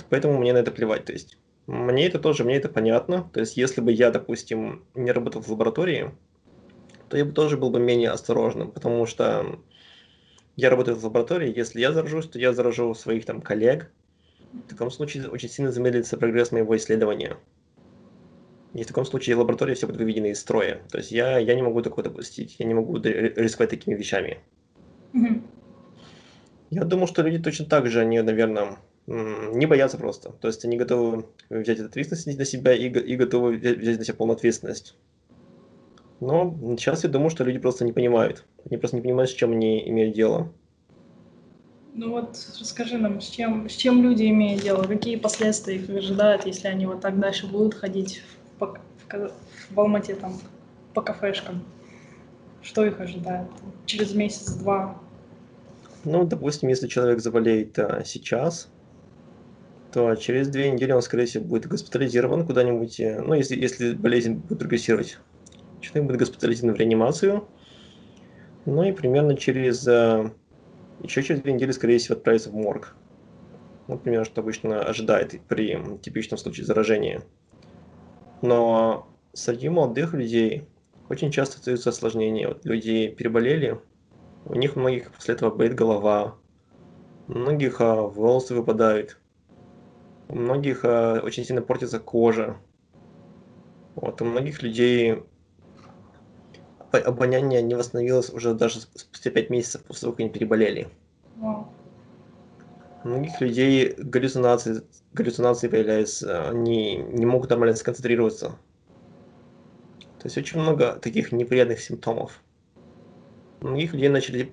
поэтому 0.10 0.38
мне 0.39 0.53
на 0.53 0.58
это 0.58 0.72
плевать, 0.72 1.06
то 1.06 1.13
есть 1.13 1.38
мне 1.70 2.08
это 2.08 2.18
тоже, 2.18 2.44
мне 2.44 2.56
это 2.56 2.68
понятно. 2.68 3.29
То 3.32 3.41
есть, 3.41 3.56
если 3.56 3.79
бы 3.79 3.91
я, 3.91 4.10
допустим, 4.10 4.86
не 4.96 5.12
работал 5.12 5.44
в 5.44 5.50
лаборатории, 5.50 6.12
то 7.10 7.18
я 7.18 7.25
бы 7.25 7.32
тоже 7.32 7.58
был 7.58 7.70
бы 7.70 7.79
менее 7.79 8.10
осторожным, 8.10 8.72
потому 8.72 9.06
что 9.06 9.60
я 10.56 10.72
работаю 10.72 10.98
в 10.98 11.06
лаборатории, 11.06 11.56
если 11.56 11.79
я 11.79 11.91
заражусь, 11.91 12.27
то 12.27 12.39
я 12.39 12.53
заражу 12.53 12.96
своих 12.96 13.25
там 13.25 13.39
коллег. 13.39 13.91
В 14.53 14.70
таком 14.70 14.89
случае 14.91 15.29
очень 15.29 15.50
сильно 15.50 15.72
замедлится 15.72 16.18
прогресс 16.18 16.51
моего 16.51 16.75
исследования. 16.75 17.38
И 18.74 18.84
в 18.84 18.88
таком 18.88 19.06
случае 19.06 19.36
лаборатория 19.36 19.74
все 19.74 19.88
будет 19.88 19.98
выведена 19.98 20.27
из 20.27 20.39
строя. 20.39 20.82
То 20.91 21.00
есть 21.00 21.12
я, 21.12 21.38
я 21.39 21.56
не 21.56 21.62
могу 21.62 21.82
такое 21.82 22.03
допустить, 22.03 22.56
я 22.60 22.65
не 22.65 22.74
могу 22.74 22.98
рисковать 22.98 23.72
такими 23.72 23.96
вещами. 23.96 24.39
Mm-hmm. 25.13 25.41
Я 26.72 26.84
думаю, 26.84 27.08
что 27.08 27.24
люди 27.24 27.41
точно 27.41 27.65
так 27.65 27.88
же, 27.88 28.00
они, 28.00 28.22
наверное, 28.22 28.77
не 29.08 29.65
боятся 29.65 29.98
просто. 29.98 30.34
То 30.34 30.48
есть 30.48 30.63
они 30.65 30.77
готовы 30.77 31.25
взять 31.50 31.79
ответственность 31.79 32.38
на 32.38 32.46
себя 32.46 32.74
и, 32.74 32.89
и 32.89 33.15
готовы 33.15 33.58
взять 33.58 33.98
на 33.98 34.06
себя 34.06 34.13
полную 34.13 34.36
ответственность. 34.36 34.96
Но 36.20 36.56
сейчас 36.77 37.03
я 37.03 37.10
думаю, 37.10 37.32
что 37.32 37.44
люди 37.44 37.58
просто 37.58 37.86
не 37.86 37.94
понимают. 37.94 38.46
Они 38.65 38.77
просто 38.77 38.98
не 38.98 39.01
понимают, 39.01 39.32
с 39.32 39.34
чем 39.34 39.51
они 39.51 39.88
имеют 39.89 40.15
дело. 40.15 40.51
Ну 42.01 42.12
вот 42.12 42.29
расскажи 42.58 42.98
нам, 42.98 43.20
с 43.20 43.27
чем, 43.27 43.68
с 43.68 43.74
чем 43.74 44.01
люди 44.01 44.24
имеют 44.29 44.62
дело, 44.62 44.84
какие 44.84 45.18
последствия 45.18 45.75
их 45.75 45.89
ожидают, 45.89 46.46
если 46.46 46.70
они 46.70 46.86
вот 46.86 47.01
так 47.01 47.20
дальше 47.20 47.46
будут 47.46 47.74
ходить 47.74 48.24
в, 48.58 48.79
в, 49.10 49.32
в 49.70 49.79
Алмате 49.79 50.15
там, 50.15 50.39
по 50.94 51.01
кафешкам? 51.01 51.62
Что 52.62 52.86
их 52.86 53.01
ожидает 53.01 53.50
через 53.86 54.13
месяц-два? 54.13 54.98
Ну, 56.06 56.24
допустим, 56.24 56.70
если 56.70 56.88
человек 56.88 57.20
заболеет 57.20 57.77
а, 57.77 58.06
сейчас, 58.06 58.70
то 59.91 60.15
через 60.15 60.48
две 60.48 60.72
недели 60.72 60.94
он, 60.94 61.01
скорее 61.01 61.25
всего, 61.25 61.44
будет 61.44 61.68
госпитализирован 61.68 62.46
куда-нибудь, 62.46 62.98
э, 63.01 63.20
ну, 63.20 63.34
если, 63.34 63.60
если 63.60 63.94
болезнь 63.94 64.36
будет 64.36 64.60
прогрессировать. 64.60 65.18
Человек 65.82 66.08
будет 66.08 66.20
госпитализирован 66.20 66.75
в 66.75 66.79
реанимацию, 66.79 67.46
ну 68.65 68.84
и 68.84 68.94
примерно 68.94 69.36
через, 69.36 69.86
а, 69.86 70.32
еще 71.01 71.24
через 71.24 71.41
две 71.41 71.53
недели, 71.53 71.72
скорее 71.72 71.98
всего, 71.98 72.18
отправится 72.18 72.50
в 72.50 72.56
морг. 72.56 72.96
Ну, 73.88 73.98
примерно, 73.98 74.25
что 74.25 74.41
обычно 74.41 74.82
ожидает 74.82 75.39
при 75.48 75.98
типичном 76.00 76.38
случае 76.38 76.65
заражения. 76.65 77.24
Но 78.41 79.08
среди 79.34 79.70
молодых 79.70 80.13
людей 80.13 80.68
очень 81.10 81.32
часто 81.32 81.58
остаются 81.58 81.89
осложнения. 81.89 82.48
Вот 82.48 82.65
люди 82.65 83.08
переболели, 83.08 83.79
у 84.46 84.56
них 84.56 84.75
у 84.75 84.79
многих 84.79 85.12
после 85.12 85.34
этого 85.34 85.53
болит 85.53 85.75
голова, 85.75 86.36
у 87.27 87.34
многих 87.34 87.82
а, 87.82 87.96
волосы 87.96 88.56
выпадают, 88.56 89.20
у 90.27 90.36
многих 90.36 90.82
а, 90.84 91.20
очень 91.20 91.44
сильно 91.44 91.62
портится 91.62 92.00
кожа. 92.00 92.58
Вот, 93.96 94.22
у 94.22 94.25
многих 94.25 94.62
людей 94.62 95.24
обоняние 96.91 97.62
не 97.62 97.75
восстановилось 97.75 98.29
уже 98.29 98.53
даже 98.53 98.81
спустя 98.81 99.31
5 99.31 99.50
месяцев 99.50 99.84
после 99.84 100.01
того, 100.01 100.13
как 100.13 100.19
они 100.22 100.29
переболели. 100.29 100.88
Wow. 101.38 101.67
У 103.03 103.08
многих 103.08 103.39
людей 103.39 103.93
галлюцинации, 103.98 104.81
галлюцинации 105.13 105.69
появляются, 105.69 106.50
они 106.50 106.98
не 106.98 107.25
могут 107.25 107.50
нормально 107.50 107.75
сконцентрироваться. 107.75 108.58
То 110.19 110.25
есть 110.25 110.38
очень 110.38 110.60
много 110.60 110.93
таких 110.93 111.31
неприятных 111.31 111.79
симптомов. 111.79 112.43
У 113.62 113.67
многих 113.67 113.93
людей 113.93 114.10
начали, 114.10 114.51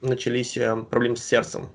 начались 0.00 0.56
э, 0.56 0.76
проблемы 0.90 1.16
с 1.16 1.24
сердцем. 1.24 1.68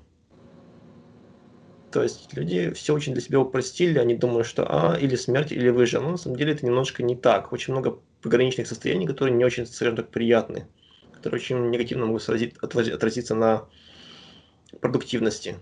То 1.90 2.02
есть 2.02 2.34
люди 2.34 2.70
все 2.72 2.94
очень 2.94 3.12
для 3.12 3.22
себя 3.22 3.40
упростили, 3.40 3.98
они 3.98 4.14
думают, 4.14 4.46
что 4.46 4.66
а, 4.66 4.96
или 4.98 5.14
смерть, 5.14 5.52
или 5.52 5.68
выжил. 5.68 6.02
Но 6.02 6.12
на 6.12 6.16
самом 6.16 6.36
деле 6.36 6.52
это 6.52 6.64
немножко 6.64 7.02
не 7.02 7.16
так. 7.16 7.52
Очень 7.52 7.72
много 7.74 7.98
пограничных 8.22 8.66
состояний, 8.66 9.06
которые 9.06 9.34
не 9.34 9.44
очень, 9.44 9.66
скажем 9.66 9.96
так, 9.96 10.08
приятны, 10.08 10.66
которые 11.12 11.40
очень 11.40 11.70
негативно 11.70 12.06
могут 12.06 12.28
отразиться 12.28 13.34
на 13.34 13.66
продуктивности. 14.80 15.56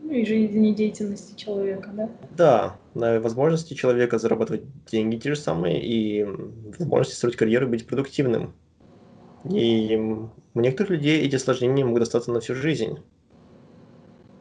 Ну 0.00 0.12
и 0.12 0.26
жизнедеятельности 0.26 1.38
человека, 1.38 1.90
да? 1.92 2.10
Да, 2.36 2.76
на 2.94 3.20
возможности 3.20 3.74
человека 3.74 4.18
зарабатывать 4.18 4.64
деньги 4.90 5.16
те 5.16 5.34
же 5.34 5.40
самые 5.40 5.82
и 5.82 6.24
возможности 6.78 7.16
строить 7.16 7.36
карьеру 7.36 7.66
и 7.66 7.70
быть 7.70 7.86
продуктивным. 7.86 8.54
И 9.44 9.96
у 9.96 10.60
некоторых 10.60 10.90
людей 10.90 11.22
эти 11.22 11.36
осложнения 11.36 11.84
могут 11.84 12.02
остаться 12.02 12.30
на 12.30 12.40
всю 12.40 12.54
жизнь. 12.54 12.98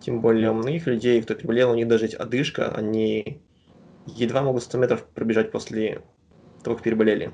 Тем 0.01 0.21
более 0.21 0.51
у 0.51 0.55
многих 0.55 0.87
людей, 0.87 1.21
кто 1.21 1.35
переболел, 1.35 1.71
у 1.71 1.75
них 1.75 1.87
даже 1.87 2.07
одышка, 2.07 2.73
они 2.75 3.41
едва 4.07 4.41
могут 4.41 4.63
100 4.63 4.77
метров 4.79 5.05
пробежать 5.05 5.51
после 5.51 6.01
как 6.63 6.81
переболели. 6.81 7.31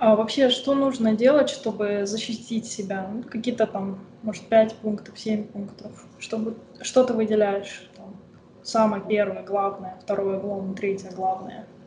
А 0.00 0.14
вообще, 0.14 0.48
что 0.48 0.74
нужно 0.74 1.14
делать, 1.14 1.50
чтобы 1.50 2.06
защитить 2.06 2.66
себя? 2.66 3.08
Ну, 3.12 3.22
какие-то 3.24 3.66
там, 3.66 3.98
может, 4.22 4.48
5 4.48 4.74
пунктов, 4.76 5.18
7 5.18 5.48
пунктов, 5.48 6.06
чтобы 6.18 6.56
что 6.82 7.04
то 7.04 7.14
выделяешь? 7.14 7.90
Там, 7.96 8.16
самое 8.62 9.02
первое, 9.08 9.42
главное, 9.42 9.98
второе, 10.00 10.38
главное, 10.38 10.74
третье, 10.74 11.10
главное– 11.10 11.66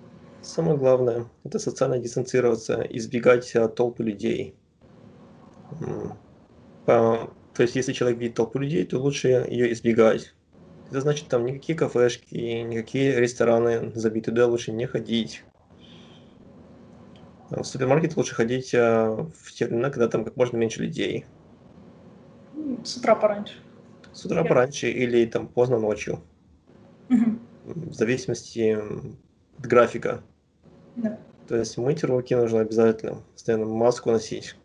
Самое 0.41 0.75
главное– 0.75 1.27
это 1.43 1.59
социально 1.59 2.00
дистанцироваться, 2.00 2.81
избегать 2.89 3.55
а, 3.55 3.67
толпы 3.67 4.03
людей. 4.03 4.55
По, 6.85 7.31
то 7.53 7.61
есть, 7.61 7.75
если 7.75 7.93
человек 7.93 8.19
видит 8.19 8.35
толпу 8.35 8.57
людей, 8.57 8.83
то 8.85 8.97
лучше 8.97 9.27
ее 9.27 9.71
избегать. 9.71 10.33
Это 10.91 11.00
значит, 11.00 11.29
там 11.29 11.46
никакие 11.46 11.77
кафешки, 11.77 12.35
никакие 12.35 13.18
рестораны 13.18 13.94
забиты, 13.96 14.31
туда 14.31 14.46
лучше 14.48 14.74
не 14.74 14.85
ходить. 14.85 15.42
В 17.50 17.63
супермаркет 17.63 18.18
лучше 18.18 18.35
ходить 18.35 18.75
а, 18.75 19.25
в 19.33 19.53
те 19.53 19.68
времена, 19.68 19.89
когда 19.89 20.09
там 20.09 20.25
как 20.25 20.35
можно 20.35 20.57
меньше 20.57 20.81
людей. 20.83 21.25
С 22.83 22.98
утра 22.98 23.15
пораньше. 23.15 23.53
С 24.11 24.25
утра 24.25 24.44
пораньше 24.44 24.92
или 24.92 25.25
там 25.25 25.48
поздно 25.48 25.79
ночью. 25.79 26.20
Угу. 27.09 27.39
В 27.63 27.94
зависимости 27.94 28.77
от 29.57 29.65
графика. 29.65 30.22
Да. 30.98 31.18
То 31.48 31.55
есть 31.55 31.77
мыть 31.77 32.03
руки 32.03 32.35
нужно 32.35 32.59
обязательно, 32.59 33.20
постоянно 33.31 33.65
маску 33.65 34.11
носить. 34.11 34.57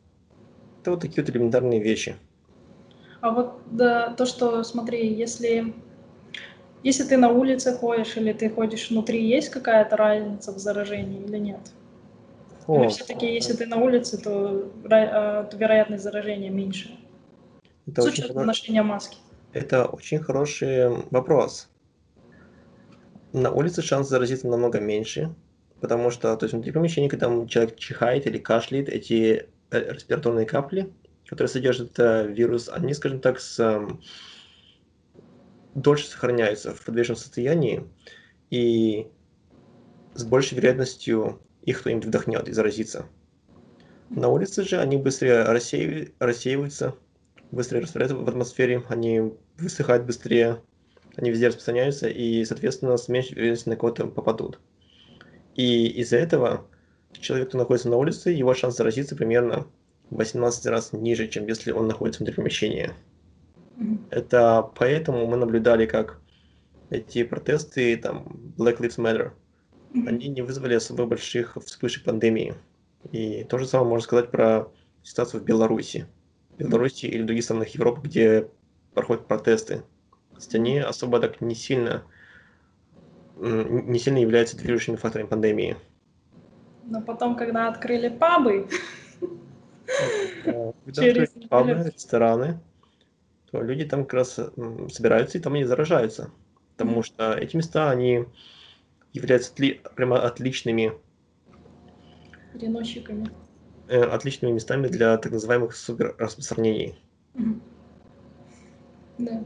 Это 0.82 0.90
вот 0.90 1.00
такие 1.02 1.24
вот 1.24 1.30
элементарные 1.30 1.80
вещи. 1.80 2.16
А 3.20 3.30
вот 3.30 3.60
да, 3.70 4.12
то, 4.14 4.26
что, 4.26 4.64
смотри, 4.64 5.14
если, 5.14 5.72
если 6.82 7.04
ты 7.04 7.16
на 7.16 7.30
улице 7.30 7.72
ходишь 7.72 8.16
или 8.16 8.32
ты 8.32 8.50
ходишь 8.50 8.90
внутри, 8.90 9.26
есть 9.26 9.50
какая-то 9.50 9.96
разница 9.96 10.52
в 10.52 10.58
заражении 10.58 11.22
или 11.24 11.38
нет? 11.38 11.60
О, 12.66 12.82
или 12.82 12.88
все-таки, 12.88 13.32
если 13.32 13.54
ты 13.54 13.66
на 13.66 13.76
улице, 13.76 14.18
то, 14.18 14.70
а, 14.90 15.44
то 15.44 15.56
вероятность 15.56 16.02
заражения 16.02 16.50
меньше? 16.50 16.90
Это 17.86 18.02
с 18.02 18.06
учетом 18.06 18.34
хорош... 18.34 18.46
ношения 18.46 18.82
маски. 18.82 19.18
Это 19.52 19.86
очень 19.86 20.18
хороший 20.18 20.88
вопрос. 21.10 21.68
На 23.32 23.50
улице 23.50 23.82
шанс 23.82 24.08
заразиться 24.08 24.48
намного 24.48 24.80
меньше, 24.80 25.34
потому 25.80 26.10
что, 26.10 26.36
то 26.36 26.44
есть 26.44 26.54
внутри 26.54 26.72
помещения, 26.72 27.08
когда 27.08 27.28
человек 27.46 27.76
чихает 27.76 28.26
или 28.26 28.38
кашляет, 28.38 28.88
эти 28.88 29.46
э, 29.70 29.92
респираторные 29.92 30.46
капли, 30.46 30.92
которые 31.26 31.48
содержат 31.48 31.98
э, 31.98 32.26
вирус, 32.28 32.68
они, 32.68 32.94
скажем 32.94 33.20
так, 33.20 33.40
с, 33.40 33.58
э, 33.60 33.86
дольше 35.76 36.06
сохраняются 36.06 36.74
в 36.74 36.82
подвижном 36.82 37.16
состоянии, 37.16 37.84
и 38.50 39.06
с 40.14 40.24
большей 40.24 40.56
вероятностью 40.56 41.40
их 41.62 41.80
кто-нибудь 41.80 42.06
вдохнет 42.06 42.48
и 42.48 42.52
заразится. 42.52 43.06
На 44.08 44.28
улице 44.28 44.62
же 44.62 44.78
они 44.78 44.96
быстрее 44.96 45.42
рассеив... 45.42 46.12
рассеиваются, 46.18 46.94
быстрее 47.50 47.80
растворяются 47.80 48.16
в 48.16 48.28
атмосфере, 48.28 48.82
они 48.88 49.34
высыхают 49.58 50.06
быстрее, 50.06 50.62
они 51.16 51.30
везде 51.30 51.48
распространяются, 51.48 52.08
и, 52.08 52.44
соответственно, 52.44 52.96
с 52.96 53.08
меньшей 53.08 53.34
вероятностью 53.34 53.70
на 53.70 53.76
кого-то 53.76 54.06
попадут. 54.06 54.58
И 55.56 55.88
из-за 55.88 56.16
этого 56.16 56.66
человек, 57.12 57.48
кто 57.48 57.58
находится 57.58 57.88
на 57.90 57.96
улице, 57.96 58.30
его 58.30 58.54
шанс 58.54 58.76
заразиться 58.76 59.16
примерно 59.16 59.66
18 60.10 60.66
раз 60.66 60.92
ниже, 60.92 61.28
чем 61.28 61.46
если 61.46 61.72
он 61.72 61.86
находится 61.86 62.20
внутри 62.20 62.36
помещения. 62.36 62.94
Это 64.10 64.70
поэтому 64.74 65.26
мы 65.26 65.36
наблюдали, 65.36 65.86
как 65.86 66.20
эти 66.90 67.24
протесты, 67.24 67.96
там, 67.96 68.26
Black 68.56 68.78
Lives 68.78 68.98
Matter, 68.98 69.32
они 70.06 70.28
не 70.28 70.42
вызвали 70.42 70.74
особо 70.74 71.06
больших 71.06 71.56
вспышек 71.64 72.04
пандемии. 72.04 72.54
И 73.12 73.44
то 73.44 73.58
же 73.58 73.66
самое 73.66 73.88
можно 73.88 74.04
сказать 74.04 74.30
про 74.30 74.68
ситуацию 75.02 75.40
в 75.40 75.44
Беларуси. 75.44 76.06
В 76.50 76.58
Беларуси 76.58 77.06
или 77.06 77.22
в 77.22 77.26
других 77.26 77.44
странах 77.44 77.68
Европы, 77.68 78.02
где 78.04 78.48
проходят 78.94 79.26
протесты. 79.26 79.78
То 80.30 80.36
есть 80.36 80.54
они 80.54 80.78
особо 80.78 81.20
так 81.20 81.40
не 81.40 81.54
сильно 81.54 82.04
не 83.38 83.98
сильно 83.98 84.18
являются 84.18 84.56
движущими 84.56 84.96
факторами 84.96 85.26
пандемии. 85.26 85.76
Но 86.84 87.02
потом, 87.02 87.36
когда 87.36 87.68
открыли 87.68 88.08
пабы, 88.08 88.68
когда 90.44 90.70
открыли 90.70 91.28
пабы, 91.50 91.92
рестораны, 91.94 92.60
то 93.50 93.62
люди 93.62 93.84
там 93.84 94.04
как 94.04 94.14
раз 94.14 94.40
собираются 94.90 95.38
и 95.38 95.40
там 95.40 95.54
они 95.54 95.64
заражаются. 95.64 96.30
Потому 96.76 97.02
что 97.02 97.32
эти 97.32 97.56
места, 97.56 97.90
они 97.90 98.26
являются 99.12 99.52
прямо 99.94 100.20
отличными 100.20 100.92
переносчиками. 102.52 103.30
Э, 103.88 104.02
отличными 104.02 104.52
местами 104.52 104.88
для 104.88 105.16
так 105.16 105.32
называемых 105.32 105.74
суперраспространений. 105.76 106.98
Да. 109.18 109.44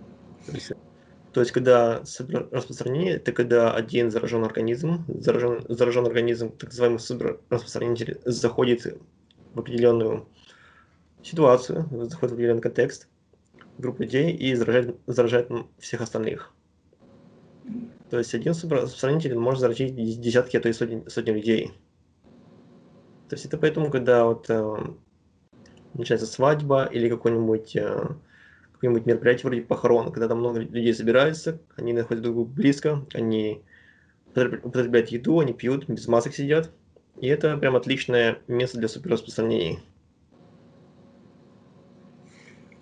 То 1.33 1.41
есть, 1.41 1.53
когда 1.53 2.03
распространение, 2.51 3.17
это 3.17 3.33
когда 3.33 3.73
один 3.73 4.11
заражен 4.11 4.43
организм, 4.43 5.05
заражен, 5.07 5.65
заражен 5.69 6.07
организм, 6.07 6.51
так 6.51 6.71
называемый 6.71 6.99
суперраспространитель, 6.99 8.21
заходит 8.25 8.87
в 9.55 9.61
определенную 9.61 10.27
ситуацию, 11.23 11.83
заходит 12.09 12.33
в 12.33 12.35
определенный 12.35 12.63
контекст, 12.63 13.09
группу 13.81 14.03
людей 14.03 14.33
и 14.33 14.55
заражает, 14.55 14.97
заражает 15.07 15.51
всех 15.79 16.01
остальных. 16.01 16.53
То 18.11 18.19
есть 18.19 18.35
один 18.35 18.55
суперраспространитель 18.55 19.37
может 19.37 19.61
заразить 19.61 19.95
десятки, 20.21 20.57
а 20.57 20.61
то 20.61 20.69
и 20.69 20.73
сотни, 20.73 21.09
сотни 21.09 21.31
людей. 21.31 21.73
То 23.29 23.37
есть 23.37 23.47
это 23.47 23.57
поэтому, 23.59 23.91
когда 23.91 24.25
вот 24.25 24.47
э, 24.49 24.77
начинается 25.95 26.27
свадьба 26.27 26.87
или 26.87 27.07
э, 27.07 27.11
какое-нибудь 27.11 29.07
мероприятие 29.07 29.45
вроде 29.45 29.63
похорон, 29.63 30.11
когда 30.11 30.27
там 30.27 30.39
много 30.39 30.61
людей 30.61 30.93
собираются, 30.93 31.61
они 31.77 31.93
находятся 31.93 32.25
друг 32.25 32.35
другу 32.35 32.51
близко, 32.51 33.07
они 33.15 33.63
употребляют 34.35 35.11
еду, 35.11 35.39
они 35.39 35.53
пьют, 35.53 35.89
без 35.89 36.09
масок 36.09 36.35
сидят. 36.35 36.71
И 37.21 37.27
это 37.29 37.57
прям 37.57 37.77
отличное 37.77 38.39
место 38.49 38.79
для 38.79 38.89
суперраспространений. 38.89 39.81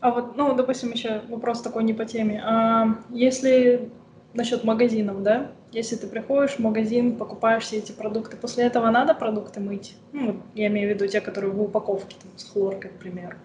А 0.08 0.10
вот, 0.10 0.36
ну, 0.36 0.54
допустим, 0.54 0.90
еще 0.90 1.20
вопрос 1.28 1.60
такой 1.60 1.84
не 1.84 1.92
по 1.92 2.06
теме. 2.06 2.42
А 2.42 2.96
если 3.10 3.90
насчет 4.32 4.64
магазинов, 4.64 5.22
да? 5.22 5.52
Если 5.70 5.96
ты 5.96 6.06
приходишь 6.06 6.52
в 6.52 6.60
магазин, 6.60 7.16
покупаешь 7.16 7.64
все 7.64 7.76
эти 7.76 7.92
продукты, 7.92 8.38
после 8.38 8.64
этого 8.64 8.90
надо 8.90 9.12
продукты 9.12 9.60
мыть? 9.60 9.96
Ну, 10.14 10.40
я 10.54 10.68
имею 10.68 10.90
в 10.90 10.94
виду 10.94 11.06
те, 11.06 11.20
которые 11.20 11.52
в 11.52 11.60
упаковке, 11.60 12.16
там, 12.22 12.30
с 12.38 12.44
хлоркой, 12.50 12.90
к 12.90 12.94
примеру. 12.94 13.36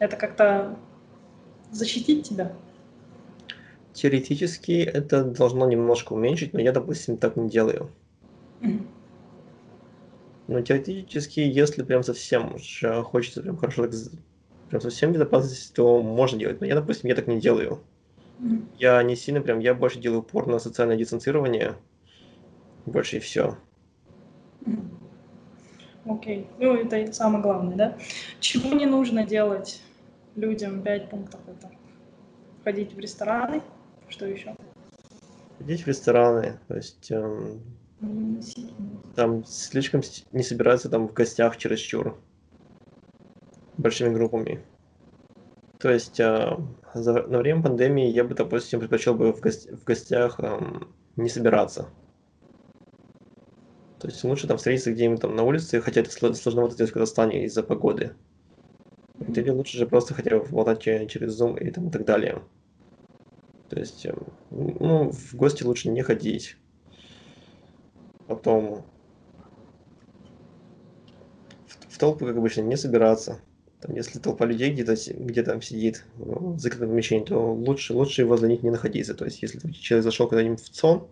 Это 0.00 0.16
как-то 0.16 0.76
защитить 1.70 2.28
тебя? 2.28 2.52
Теоретически 3.94 4.82
это 4.82 5.24
должно 5.24 5.66
немножко 5.66 6.12
уменьшить, 6.12 6.52
но 6.52 6.60
я, 6.60 6.72
допустим, 6.72 7.16
так 7.16 7.36
не 7.36 7.48
делаю. 7.48 7.88
Но 10.46 10.60
теоретически, 10.60 11.40
если 11.40 11.82
прям 11.84 12.02
совсем 12.02 12.54
уж 12.54 12.82
э, 12.82 13.02
хочется 13.02 13.40
прям 13.40 13.56
хорошо 13.56 13.84
так 13.84 13.94
прям 14.68 14.80
совсем 14.80 15.12
безопасности, 15.12 15.72
то 15.72 16.02
можно 16.02 16.38
делать. 16.38 16.60
Но 16.60 16.66
я, 16.66 16.74
допустим, 16.74 17.08
я 17.08 17.14
так 17.14 17.26
не 17.26 17.40
делаю. 17.40 17.80
Я 18.78 19.02
не 19.02 19.16
сильно 19.16 19.40
прям, 19.40 19.60
я 19.60 19.74
больше 19.74 20.00
делаю 20.00 20.20
упор 20.20 20.46
на 20.46 20.58
социальное 20.58 20.96
дистанцирование. 20.96 21.76
Больше 22.84 23.16
и 23.16 23.20
все. 23.20 23.56
Окей. 26.04 26.46
Ну, 26.58 26.74
это 26.74 27.12
самое 27.12 27.42
главное, 27.42 27.76
да? 27.76 27.96
Чего 28.40 28.74
не 28.74 28.86
нужно 28.86 29.24
делать 29.24 29.80
людям? 30.36 30.82
Пять 30.82 31.08
пунктов 31.08 31.40
это. 31.46 31.70
Ходить 32.62 32.92
в 32.92 32.98
рестораны. 32.98 33.62
Что 34.08 34.26
еще? 34.26 34.54
Ходить 35.58 35.82
в 35.82 35.86
рестораны, 35.86 36.58
то 36.68 36.76
есть 36.76 37.10
эм, 37.10 37.62
носить. 38.00 38.70
там 39.14 39.44
слишком 39.46 40.02
не 40.32 40.42
собираться 40.42 40.90
там 40.90 41.08
в 41.08 41.12
гостях 41.12 41.56
чересчур 41.56 42.18
большими 43.76 44.14
группами. 44.14 44.60
То 45.78 45.90
есть 45.90 46.20
а, 46.20 46.58
за- 46.94 47.26
на 47.26 47.38
время 47.38 47.62
пандемии 47.62 48.08
я 48.08 48.24
бы, 48.24 48.34
допустим, 48.34 48.80
предпочел 48.80 49.14
бы 49.14 49.32
в, 49.32 49.40
гос- 49.40 49.74
в 49.74 49.84
гостях 49.84 50.40
ам, 50.40 50.94
не 51.16 51.28
собираться. 51.28 51.88
То 53.98 54.08
есть 54.08 54.22
лучше 54.24 54.46
там 54.46 54.58
встретиться 54.58 54.92
где-нибудь 54.92 55.20
там 55.20 55.34
на 55.34 55.42
улице, 55.42 55.80
хотя 55.80 56.00
это 56.00 56.10
сло- 56.10 56.34
сложновато 56.34 56.74
сделать 56.74 56.90
в 56.90 56.94
Казахстане 56.94 57.44
из-за 57.44 57.62
погоды. 57.62 58.14
Или 59.18 59.50
лучше 59.50 59.78
же 59.78 59.86
просто 59.86 60.14
хотя 60.14 60.38
бы 60.38 60.44
болтать 60.44 60.80
че- 60.82 61.06
через 61.06 61.40
Zoom 61.40 61.58
и, 61.58 61.70
там, 61.70 61.88
и 61.88 61.90
так 61.90 62.04
далее. 62.04 62.42
То 63.68 63.78
есть, 63.78 64.06
эм, 64.06 64.26
ну, 64.50 65.10
в 65.10 65.34
гости 65.34 65.62
лучше 65.64 65.88
не 65.90 66.02
ходить. 66.02 66.56
Потом 68.26 68.84
в, 71.66 71.94
в 71.94 71.98
толпы, 71.98 72.26
как 72.26 72.36
обычно, 72.36 72.62
не 72.62 72.76
собираться. 72.76 73.40
Там, 73.84 73.96
если 73.96 74.18
толпа 74.18 74.46
людей 74.46 74.72
где-то 74.72 74.94
где 75.12 75.42
там 75.42 75.60
сидит 75.60 76.06
в 76.16 76.58
закрытом 76.58 76.88
помещении, 76.88 77.22
то 77.22 77.52
лучше, 77.52 77.92
лучше 77.92 78.24
возле 78.24 78.48
них 78.48 78.62
не 78.62 78.70
находиться. 78.70 79.12
То 79.12 79.26
есть, 79.26 79.42
если 79.42 79.60
человек 79.72 80.04
зашел 80.04 80.26
куда-нибудь 80.26 80.62
в 80.62 80.70
ЦОН, 80.70 81.06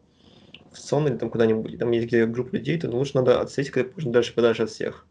в 0.70 0.78
ЦОН 0.78 1.08
или 1.08 1.16
там 1.18 1.28
куда-нибудь, 1.28 1.78
там 1.78 1.90
есть 1.90 2.06
где 2.06 2.24
группа 2.24 2.54
людей, 2.54 2.80
то 2.80 2.90
лучше 2.90 3.16
надо 3.16 3.42
отсесть 3.42 3.70
как 3.70 3.94
можно 3.94 4.10
дальше 4.10 4.34
подальше 4.34 4.62
от 4.62 4.70
всех. 4.70 5.06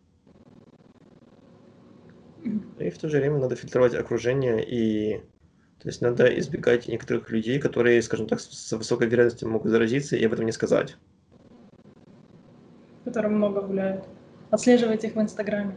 И 2.80 2.90
в 2.90 2.98
то 2.98 3.10
же 3.10 3.20
время 3.20 3.38
надо 3.38 3.56
фильтровать 3.56 3.94
окружение 3.94 4.66
и 4.68 5.20
то 5.78 5.88
есть 5.88 6.02
надо 6.02 6.26
избегать 6.40 6.88
некоторых 6.88 7.30
людей, 7.30 7.60
которые, 7.60 8.02
скажем 8.02 8.28
так, 8.28 8.40
с 8.40 8.72
высокой 8.72 9.08
вероятностью 9.08 9.50
могут 9.50 9.70
заразиться 9.70 10.16
и 10.16 10.26
об 10.26 10.34
этом 10.34 10.48
не 10.48 10.52
сказать. 10.52 10.98
Которые 13.06 13.32
много 13.32 13.62
гуляют. 13.62 14.06
Отслеживать 14.50 15.04
их 15.04 15.16
в 15.16 15.22
Инстаграме. 15.22 15.76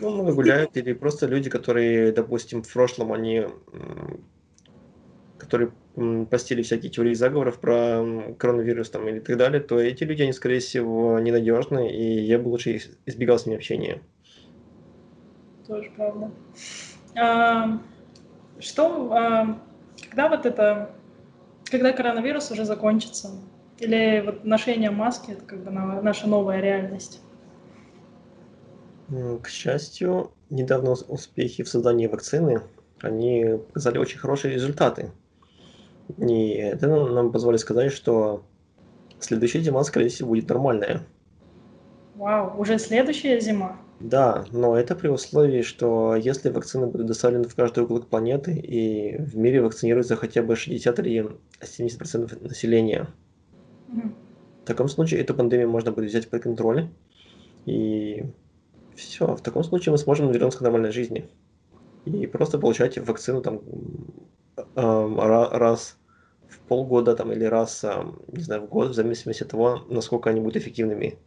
Ну, 0.00 0.10
много 0.10 0.32
гуляют, 0.32 0.76
или 0.76 0.94
просто 0.94 1.26
люди, 1.26 1.50
которые, 1.50 2.12
допустим, 2.12 2.62
в 2.62 2.72
прошлом 2.72 3.12
они, 3.12 3.46
которые 5.36 5.72
постили 6.30 6.62
всякие 6.62 6.90
теории 6.90 7.14
заговоров 7.14 7.60
про 7.60 8.34
коронавирус 8.38 8.90
там 8.90 9.08
или 9.08 9.20
так 9.20 9.36
далее, 9.36 9.60
то 9.60 9.78
эти 9.78 10.04
люди, 10.04 10.22
они, 10.22 10.32
скорее 10.32 10.60
всего, 10.60 11.18
ненадежны, 11.18 11.90
и 11.90 12.20
я 12.20 12.38
бы 12.38 12.48
лучше 12.48 12.80
избегал 13.04 13.38
с 13.38 13.46
ними 13.46 13.56
общения. 13.56 14.00
Тоже 15.66 15.90
правда. 15.94 16.30
А, 17.16 17.78
что, 18.58 19.12
а, 19.12 19.58
когда 20.08 20.28
вот 20.28 20.46
это, 20.46 20.90
когда 21.70 21.92
коронавирус 21.92 22.50
уже 22.50 22.64
закончится? 22.64 23.30
Или 23.78 24.22
вот 24.24 24.44
ношение 24.44 24.90
маски, 24.90 25.32
это 25.32 25.44
как 25.44 25.64
бы 25.64 25.70
на- 25.70 26.00
наша 26.02 26.26
новая 26.26 26.60
реальность? 26.60 27.20
К 29.42 29.48
счастью, 29.48 30.30
недавно 30.50 30.92
ус- 30.92 31.04
успехи 31.08 31.64
в 31.64 31.68
создании 31.68 32.06
вакцины, 32.06 32.62
они 33.00 33.58
показали 33.66 33.98
очень 33.98 34.18
хорошие 34.18 34.54
результаты. 34.54 35.10
И 36.18 36.52
это 36.52 36.86
нам 36.86 37.32
позволит 37.32 37.60
сказать, 37.60 37.92
что 37.92 38.44
следующая 39.18 39.60
зима, 39.60 39.82
скорее 39.84 40.08
всего, 40.08 40.28
будет 40.28 40.48
нормальная. 40.48 41.02
Вау, 42.14 42.60
уже 42.60 42.78
следующая 42.78 43.40
зима? 43.40 43.80
Да, 43.98 44.46
но 44.52 44.76
это 44.76 44.94
при 44.94 45.08
условии, 45.08 45.62
что 45.62 46.14
если 46.16 46.48
вакцины 46.48 46.86
будут 46.86 47.06
доставлены 47.06 47.48
в 47.48 47.54
каждый 47.54 47.84
уголок 47.84 48.06
планеты, 48.06 48.52
и 48.52 49.20
в 49.20 49.36
мире 49.36 49.60
вакцинируется 49.60 50.16
хотя 50.16 50.42
бы 50.42 50.56
60 50.56 50.98
или 51.00 51.30
70% 51.60 52.40
населения. 52.42 53.08
Мгм. 53.88 54.14
В 54.62 54.66
таком 54.66 54.88
случае 54.88 55.20
эту 55.20 55.34
пандемию 55.34 55.68
можно 55.68 55.92
будет 55.92 56.10
взять 56.10 56.30
под 56.30 56.42
контроль, 56.42 56.88
и 57.66 58.24
все. 59.00 59.26
В 59.34 59.40
таком 59.40 59.64
случае 59.64 59.92
мы 59.92 59.98
сможем 59.98 60.30
вернуться 60.30 60.58
к 60.58 60.62
нормальной 60.62 60.92
жизни. 60.92 61.28
И 62.04 62.26
просто 62.26 62.58
получать 62.58 62.98
вакцину 62.98 63.42
там 63.42 63.60
ам, 64.74 65.20
ра- 65.20 65.50
раз 65.50 65.98
в 66.48 66.60
полгода 66.68 67.14
там, 67.14 67.32
или 67.32 67.44
раз, 67.44 67.84
ам, 67.84 68.18
не 68.28 68.42
знаю, 68.42 68.62
в 68.62 68.68
год, 68.68 68.90
в 68.90 68.94
зависимости 68.94 69.42
от 69.42 69.50
того, 69.50 69.82
насколько 69.88 70.30
они 70.30 70.40
будут 70.40 70.56
эффективными 70.56 71.18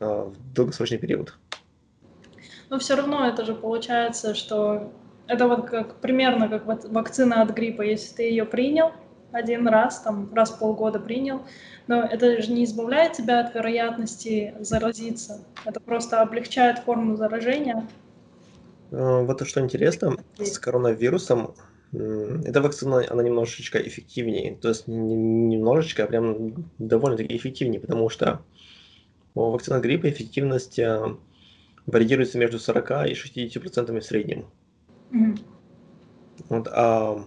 а, 0.00 0.24
в 0.24 0.54
долгосрочный 0.54 0.98
период. 0.98 1.38
Но 2.70 2.78
все 2.78 2.96
равно 2.96 3.26
это 3.26 3.44
же 3.44 3.54
получается, 3.54 4.34
что 4.34 4.92
это 5.26 5.48
вот 5.48 5.68
как 5.68 6.00
примерно 6.00 6.48
как 6.48 6.66
вак- 6.66 6.88
вакцина 6.88 7.42
от 7.42 7.50
гриппа. 7.50 7.82
Если 7.82 8.14
ты 8.14 8.22
ее 8.22 8.44
принял 8.44 8.92
один 9.32 9.68
раз, 9.68 10.00
там 10.00 10.32
раз 10.34 10.50
в 10.50 10.58
полгода 10.58 10.98
принял, 10.98 11.42
но 11.86 12.02
это 12.02 12.40
же 12.40 12.52
не 12.52 12.64
избавляет 12.64 13.12
тебя 13.12 13.40
от 13.40 13.54
вероятности 13.54 14.54
заразиться. 14.60 15.44
Это 15.64 15.80
просто 15.80 16.20
облегчает 16.20 16.78
форму 16.80 17.16
заражения. 17.16 17.86
А, 18.90 19.22
Вот 19.22 19.46
что 19.46 19.60
интересно, 19.60 20.16
с 20.38 20.58
коронавирусом 20.58 21.54
эта 21.92 22.60
вакцина, 22.60 23.04
она 23.08 23.22
немножечко 23.22 23.78
эффективнее. 23.78 24.56
То 24.56 24.68
есть 24.68 24.88
не 24.88 25.14
немножечко, 25.14 26.04
а 26.04 26.06
прям 26.06 26.70
довольно-таки 26.78 27.34
эффективнее, 27.34 27.80
потому 27.80 28.10
что 28.10 28.42
у 29.34 29.50
вакцины 29.50 29.80
гриппа 29.80 30.10
эффективность 30.10 30.78
а, 30.78 31.16
варьируется 31.86 32.38
между 32.38 32.58
40 32.58 33.08
и 33.08 33.14
60 33.14 33.62
процентами 33.62 34.00
в 34.00 34.04
среднем. 34.04 34.46
Мгм. 35.10 35.38
Вот, 36.50 36.68
а 36.70 37.24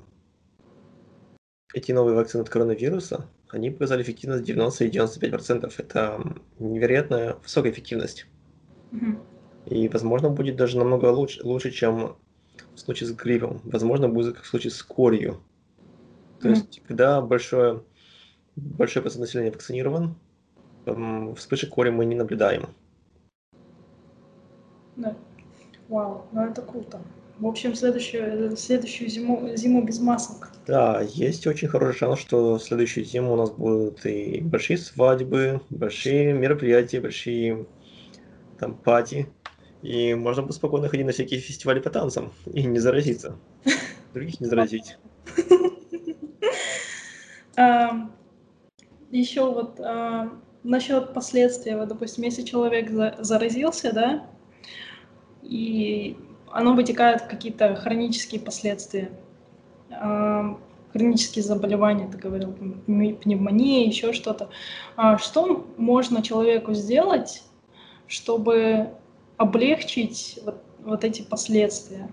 эти 1.73 1.91
новые 1.91 2.15
вакцины 2.15 2.41
от 2.41 2.49
коронавируса, 2.49 3.29
они 3.49 3.69
показали 3.69 4.01
эффективность 4.01 4.43
90 4.43 4.85
и 4.85 4.89
95 4.89 5.31
процентов. 5.31 5.79
Это 5.79 6.21
невероятная 6.59 7.35
высокая 7.35 7.71
эффективность. 7.71 8.27
Мгм. 8.91 9.19
И, 9.65 9.87
возможно, 9.89 10.29
будет 10.29 10.55
даже 10.55 10.77
намного 10.77 11.05
лучше, 11.05 11.43
лучше, 11.43 11.71
чем 11.71 12.15
в 12.75 12.79
случае 12.79 13.07
с 13.09 13.13
гриппом. 13.13 13.61
Возможно, 13.63 14.09
будет 14.09 14.35
как 14.35 14.43
в 14.43 14.47
случае 14.47 14.71
с 14.71 14.83
корью. 14.83 15.41
То 16.39 16.49
Мгм. 16.49 16.57
есть, 16.57 16.81
когда 16.87 17.21
большое, 17.21 17.83
большой 18.55 19.01
процент 19.01 19.21
населения 19.21 19.51
вакцинирован, 19.51 20.15
вспышек 21.35 21.69
кори 21.69 21.89
мы 21.89 22.05
не 22.05 22.15
наблюдаем. 22.15 22.69
Да. 24.95 25.15
Вау, 25.87 26.25
ну 26.31 26.45
это 26.45 26.61
круто. 26.61 26.99
В 27.41 27.47
общем, 27.47 27.73
следующую, 27.73 28.55
следующую 28.55 29.09
зиму, 29.09 29.55
зиму 29.55 29.83
без 29.83 29.99
масок. 29.99 30.51
Да, 30.67 31.01
есть 31.01 31.47
очень 31.47 31.67
хороший 31.67 31.97
шанс, 31.97 32.19
что 32.19 32.59
в 32.59 32.63
следующую 32.63 33.03
зиму 33.03 33.33
у 33.33 33.35
нас 33.35 33.49
будут 33.49 34.05
и 34.05 34.41
большие 34.41 34.77
свадьбы, 34.77 35.59
большие 35.71 36.33
мероприятия, 36.33 37.01
большие 37.01 37.65
там 38.59 38.75
пати. 38.75 39.27
И 39.81 40.13
можно 40.13 40.43
будет 40.43 40.53
спокойно 40.53 40.87
ходить 40.87 41.07
на 41.07 41.13
всякие 41.13 41.39
фестивали 41.39 41.79
по 41.79 41.89
танцам 41.89 42.31
и 42.45 42.61
не 42.61 42.77
заразиться. 42.77 43.39
Других 44.13 44.39
не 44.39 44.45
заразить. 44.45 44.99
Еще 49.09 49.51
вот 49.51 49.79
насчет 50.63 51.15
последствий. 51.15 51.73
Вот, 51.73 51.87
допустим, 51.87 52.23
если 52.23 52.43
человек 52.43 52.91
за- 52.91 53.15
заразился, 53.19 53.91
да, 53.91 54.27
и 55.41 56.15
оно 56.53 56.73
вытекает 56.73 57.21
в 57.21 57.27
какие-то 57.27 57.75
хронические 57.75 58.41
последствия. 58.41 59.11
А, 59.91 60.57
Хронические 60.93 61.43
заболевания, 61.43 62.09
ты 62.11 62.17
говорил, 62.17 62.51
пневмония, 62.51 63.87
еще 63.87 64.11
что-то. 64.11 64.49
А 64.97 65.17
Что 65.17 65.65
можно 65.77 66.21
человеку 66.21 66.73
сделать, 66.73 67.43
чтобы 68.07 68.89
облегчить 69.37 70.39
вот, 70.43 70.61
вот 70.83 71.03
эти 71.05 71.21
последствия? 71.21 72.09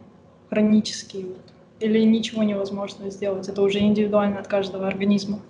хронический? 0.48 1.26
Или 1.80 2.00
ничего 2.00 2.42
невозможно 2.42 3.10
сделать? 3.10 3.48
Это 3.48 3.62
уже 3.62 3.80
индивидуально 3.80 4.40
от 4.40 4.48
каждого 4.48 4.86
организма. 4.86 5.40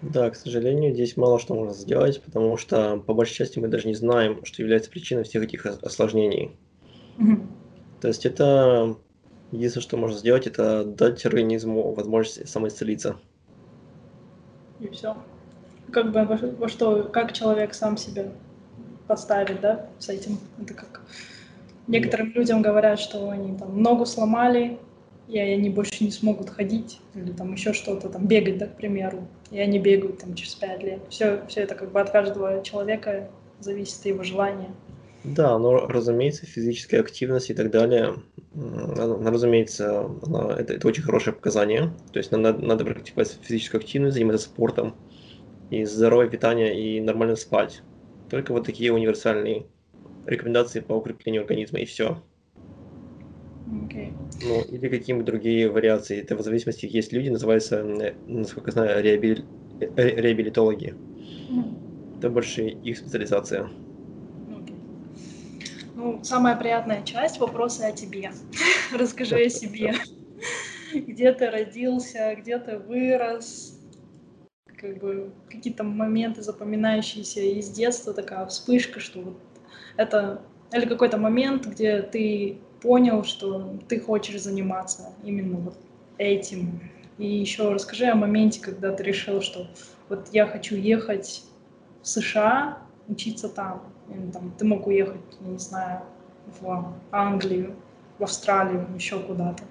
Да, 0.00 0.30
к 0.30 0.36
сожалению, 0.36 0.92
здесь 0.94 1.16
мало 1.16 1.38
что 1.38 1.54
можно 1.54 1.74
сделать, 1.74 2.20
потому 2.24 2.56
что 2.56 2.98
по 3.06 3.14
большей 3.14 3.34
части 3.34 3.58
мы 3.60 3.68
даже 3.68 3.86
не 3.86 3.94
знаем, 3.94 4.44
что 4.44 4.62
является 4.62 4.90
причиной 4.90 5.22
всех 5.22 5.44
этих 5.44 5.64
осложнений. 5.66 6.50
Мгм. 7.16 7.46
То 8.02 8.08
есть 8.08 8.26
это 8.26 8.96
единственное, 9.52 9.82
что 9.82 9.96
можно 9.96 10.18
сделать, 10.18 10.48
это 10.48 10.84
дать 10.84 11.24
организму 11.24 11.92
возможность 11.92 12.48
самоисцелиться. 12.48 13.14
И 14.80 14.88
все. 14.88 15.16
Как 15.92 16.10
бы 16.10 16.24
во, 16.24 16.36
во 16.36 16.68
что, 16.68 17.04
как 17.04 17.32
человек 17.32 17.74
сам 17.74 17.96
себя 17.96 18.32
поставит, 19.06 19.60
да, 19.60 19.86
с 20.00 20.08
этим. 20.08 20.40
Это 20.60 20.74
как 20.74 21.02
некоторым 21.86 22.32
людям 22.32 22.60
говорят, 22.60 22.98
что 22.98 23.30
они 23.30 23.56
там 23.56 23.80
ногу 23.80 24.04
сломали, 24.04 24.80
и 25.28 25.38
они 25.38 25.70
больше 25.70 26.02
не 26.02 26.10
смогут 26.10 26.50
ходить, 26.50 26.98
или 27.14 27.30
там 27.30 27.52
еще 27.52 27.72
что-то, 27.72 28.08
там 28.08 28.26
бегать, 28.26 28.58
да, 28.58 28.66
к 28.66 28.76
примеру, 28.76 29.28
и 29.52 29.60
они 29.60 29.78
бегают 29.78 30.18
там 30.18 30.34
через 30.34 30.56
пять 30.56 30.82
лет. 30.82 31.02
Все, 31.08 31.46
все 31.46 31.60
это 31.60 31.76
как 31.76 31.92
бы 31.92 32.00
от 32.00 32.10
каждого 32.10 32.64
человека 32.64 33.30
зависит 33.60 34.04
его 34.06 34.24
желание. 34.24 34.70
Да, 35.24 35.56
но, 35.58 35.86
разумеется, 35.86 36.46
физическая 36.46 37.00
активность 37.00 37.50
и 37.50 37.54
так 37.54 37.70
далее, 37.70 38.16
она, 38.54 39.30
разумеется, 39.30 40.00
она- 40.22 40.56
это, 40.58 40.74
это 40.74 40.88
очень 40.88 41.04
хорошее 41.04 41.34
показание. 41.36 41.96
То 42.12 42.18
есть 42.18 42.32
нам 42.32 42.42
надо, 42.42 42.60
надо 42.64 42.84
практиковать 42.84 43.38
физическую 43.40 43.80
активность, 43.80 44.14
заниматься 44.14 44.46
спортом, 44.46 44.96
и 45.70 45.84
здоровое 45.84 46.28
питание, 46.28 46.80
и 46.80 47.00
нормально 47.00 47.36
спать. 47.36 47.84
Только 48.28 48.52
вот 48.52 48.66
такие 48.66 48.92
универсальные 48.92 49.68
рекомендации 50.26 50.80
по 50.80 50.94
укреплению 50.94 51.42
организма, 51.42 51.80
и 51.80 51.84
все. 51.86 52.22
Окей. 53.84 54.14
Ну, 54.40 54.62
или 54.64 54.88
какие-нибудь 54.88 55.26
другие 55.26 55.70
вариации. 55.70 56.20
Это 56.20 56.36
в 56.36 56.42
зависимости, 56.42 56.86
есть 56.86 57.12
люди, 57.12 57.28
называются, 57.28 57.76
м, 57.78 57.98
насколько 58.26 58.70
я 58.70 58.72
знаю, 58.72 59.02
реабили- 59.02 59.46
ре- 59.80 60.16
реабилитологи. 60.20 60.96
Мгм. 61.48 61.76
Это 62.18 62.30
больше 62.30 62.68
их 62.68 62.96
специализация. 62.96 63.70
Ну, 65.94 66.20
самая 66.24 66.56
приятная 66.56 67.02
часть 67.02 67.38
вопросы 67.38 67.82
о 67.82 67.92
тебе. 67.92 68.30
Расскажи 68.92 69.36
о 69.36 69.48
себе. 69.50 69.94
Где 70.94 71.32
ты 71.32 71.50
родился, 71.50 72.34
где 72.34 72.58
ты 72.58 72.76
вырос, 72.78 73.78
как 74.76 74.98
бы 74.98 75.32
какие-то 75.48 75.84
моменты 75.84 76.42
запоминающиеся 76.42 77.40
из 77.40 77.70
детства, 77.70 78.12
такая 78.12 78.44
вспышка, 78.46 79.00
что 79.00 79.20
вот 79.20 79.40
это 79.96 80.42
или 80.72 80.86
какой-то 80.86 81.18
момент, 81.18 81.66
где 81.66 82.02
ты 82.02 82.58
понял, 82.80 83.24
что 83.24 83.78
ты 83.88 84.00
хочешь 84.00 84.42
заниматься 84.42 85.14
именно 85.22 85.58
вот 85.58 85.78
этим. 86.18 86.80
И 87.18 87.26
еще 87.26 87.72
расскажи 87.72 88.06
о 88.06 88.14
моменте, 88.14 88.60
когда 88.60 88.92
ты 88.92 89.02
решил, 89.02 89.40
что 89.40 89.68
вот 90.08 90.28
я 90.32 90.46
хочу 90.46 90.76
ехать 90.76 91.44
в 92.02 92.08
США, 92.08 92.78
учиться 93.08 93.48
там. 93.48 93.91
Там 94.32 94.52
ты 94.58 94.64
мог 94.64 94.86
уехать, 94.86 95.20
не 95.40 95.58
знаю, 95.58 96.02
в 96.60 96.94
Англию, 97.10 97.74
в 98.18 98.24
Австралию, 98.24 98.86
еще 98.94 99.18
куда-то. 99.18 99.64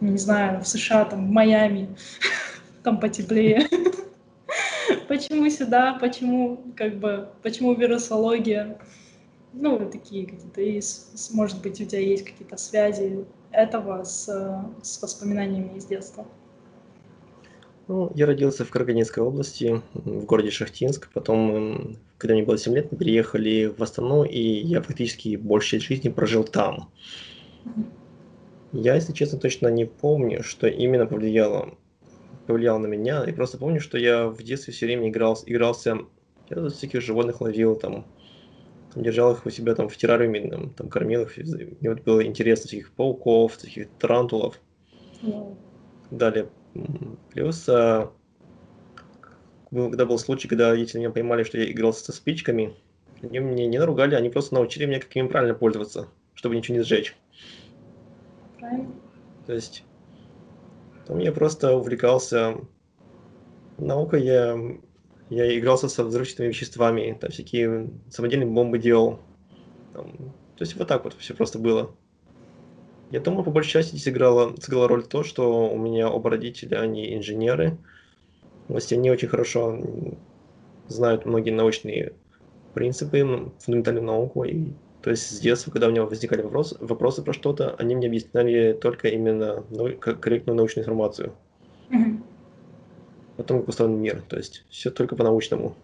Не 0.00 0.16
знаю, 0.18 0.60
в 0.60 0.68
США, 0.68 1.04
там, 1.04 1.26
в 1.26 1.30
Майами, 1.30 1.96
там 2.82 3.00
потеплее. 3.00 3.66
Почему 5.08 5.48
сюда, 5.50 5.98
почему, 6.00 6.60
как 6.76 6.98
бы, 6.98 7.28
почему 7.42 7.74
вирусология? 7.74 8.78
Ну, 9.52 9.78
такие 9.90 10.26
какие-то, 10.26 10.60
и, 10.60 10.80
может 11.32 11.62
быть, 11.62 11.80
у 11.80 11.84
тебя 11.84 12.00
есть 12.00 12.24
какие-то 12.24 12.56
связи 12.56 13.24
этого 13.50 14.04
с, 14.04 14.26
с 14.82 15.02
воспоминаниями 15.02 15.76
из 15.76 15.86
детства. 15.86 16.26
Ну, 17.88 18.12
я 18.14 18.26
родился 18.26 18.64
в 18.66 18.70
Карагандинской 18.70 19.22
области, 19.22 19.82
в 19.94 20.24
городе 20.26 20.50
Шахтинск. 20.50 21.10
Потом, 21.12 21.96
когда 22.18 22.34
мне 22.34 22.42
было 22.42 22.58
7 22.58 22.74
лет, 22.74 22.90
мы 22.90 22.98
переехали 22.98 23.66
в 23.66 23.80
Астану, 23.82 24.24
и 24.24 24.40
я 24.40 24.82
фактически 24.82 25.36
большую 25.36 25.80
часть 25.80 25.86
жизни 25.86 26.08
прожил 26.08 26.44
там. 26.44 26.90
Я, 28.72 28.96
если 28.96 29.12
честно, 29.12 29.38
точно 29.38 29.68
не 29.68 29.86
помню, 29.86 30.42
что 30.42 30.66
именно 30.66 31.06
повлияло, 31.06 31.78
повлияло 32.46 32.78
на 32.78 32.86
меня. 32.86 33.24
И 33.24 33.32
просто 33.32 33.56
помню, 33.56 33.80
что 33.80 33.96
я 33.96 34.26
в 34.26 34.42
детстве 34.42 34.72
все 34.74 34.86
время 34.86 35.08
играл, 35.08 35.38
игрался, 35.46 35.98
я 36.50 36.56
тут 36.56 36.74
всяких 36.74 37.00
животных 37.00 37.40
ловил, 37.40 37.76
там, 37.76 38.04
там 38.92 39.02
держал 39.02 39.32
их 39.32 39.46
у 39.46 39.50
себя 39.50 39.74
там 39.74 39.88
в 39.88 39.96
террариуме, 39.96 40.50
там, 40.50 40.70
там 40.70 40.88
кормил 40.88 41.22
их. 41.22 41.36
Мне 41.36 41.90
вот 41.90 42.02
было 42.02 42.24
интересно 42.26 42.66
всяких 42.66 42.92
пауков, 42.92 43.56
всяких 43.56 43.88
тарантулов. 43.98 44.60
Ну, 45.22 45.56
Далее. 46.10 46.48
Плюс, 47.32 47.68
а, 47.68 48.12
когда 49.70 50.06
был 50.06 50.18
случай, 50.18 50.48
когда 50.48 50.70
родители 50.70 50.98
меня 50.98 51.10
поймали, 51.10 51.42
что 51.42 51.58
я 51.58 51.70
играл 51.70 51.92
со 51.92 52.12
спичками, 52.12 52.74
они 53.22 53.38
меня 53.38 53.66
не 53.66 53.78
наругали, 53.78 54.14
они 54.14 54.28
просто 54.28 54.54
научили 54.54 54.86
меня, 54.86 55.00
как 55.00 55.14
ими 55.14 55.28
правильно 55.28 55.54
пользоваться, 55.54 56.08
чтобы 56.34 56.56
ничего 56.56 56.76
не 56.76 56.82
сжечь. 56.82 57.16
правильно? 58.58 58.92
То 59.46 59.54
есть, 59.54 59.84
там 61.06 61.18
я 61.18 61.32
просто 61.32 61.74
увлекался 61.74 62.56
наукой, 63.78 64.22
я, 64.22 64.58
я 65.30 65.58
игрался 65.58 65.88
со 65.88 66.04
взрывчатыми 66.04 66.48
веществами, 66.48 67.16
там 67.18 67.30
всякие 67.30 67.90
самодельные 68.10 68.48
бомбы 68.48 68.78
делал. 68.78 69.20
Там, 69.94 70.12
то 70.56 70.64
есть 70.64 70.76
вот 70.76 70.88
так 70.88 71.04
вот 71.04 71.14
все 71.18 71.34
просто 71.34 71.58
было. 71.58 71.94
Я 73.10 73.20
думаю, 73.20 73.42
по 73.42 73.50
большей 73.50 73.70
части 73.70 73.92
здесь 73.92 74.08
играла, 74.08 74.54
сыграла 74.60 74.86
роль 74.86 75.06
то, 75.06 75.22
что 75.22 75.70
у 75.70 75.78
меня 75.78 76.10
оба 76.10 76.30
родителя, 76.30 76.80
они 76.80 77.16
инженеры. 77.16 77.78
Есть 78.68 78.92
они 78.92 79.10
очень 79.10 79.28
хорошо 79.28 79.80
знают 80.88 81.24
многие 81.24 81.50
научные 81.50 82.12
принципы, 82.74 83.50
фундаментальную 83.60 84.04
науку. 84.04 84.44
И, 84.44 84.72
то 85.02 85.10
есть 85.10 85.30
с 85.30 85.40
детства, 85.40 85.70
когда 85.70 85.88
у 85.88 85.90
меня 85.90 86.04
возникали 86.04 86.42
вопросы, 86.42 86.76
вопросы 86.80 87.22
про 87.22 87.32
что-то, 87.32 87.74
они 87.78 87.96
мне 87.96 88.08
объясняли 88.08 88.72
только 88.72 89.08
именно 89.08 89.64
как 90.00 90.20
корректную 90.20 90.56
научную 90.56 90.84
информацию. 90.84 91.32
Мгм. 91.88 92.22
О 93.38 93.42
том, 93.42 93.60
как 93.60 93.68
устроен 93.68 94.00
мир. 94.00 94.22
То 94.28 94.36
есть 94.36 94.64
все 94.68 94.90
только 94.90 95.16
по-научному. 95.16 95.74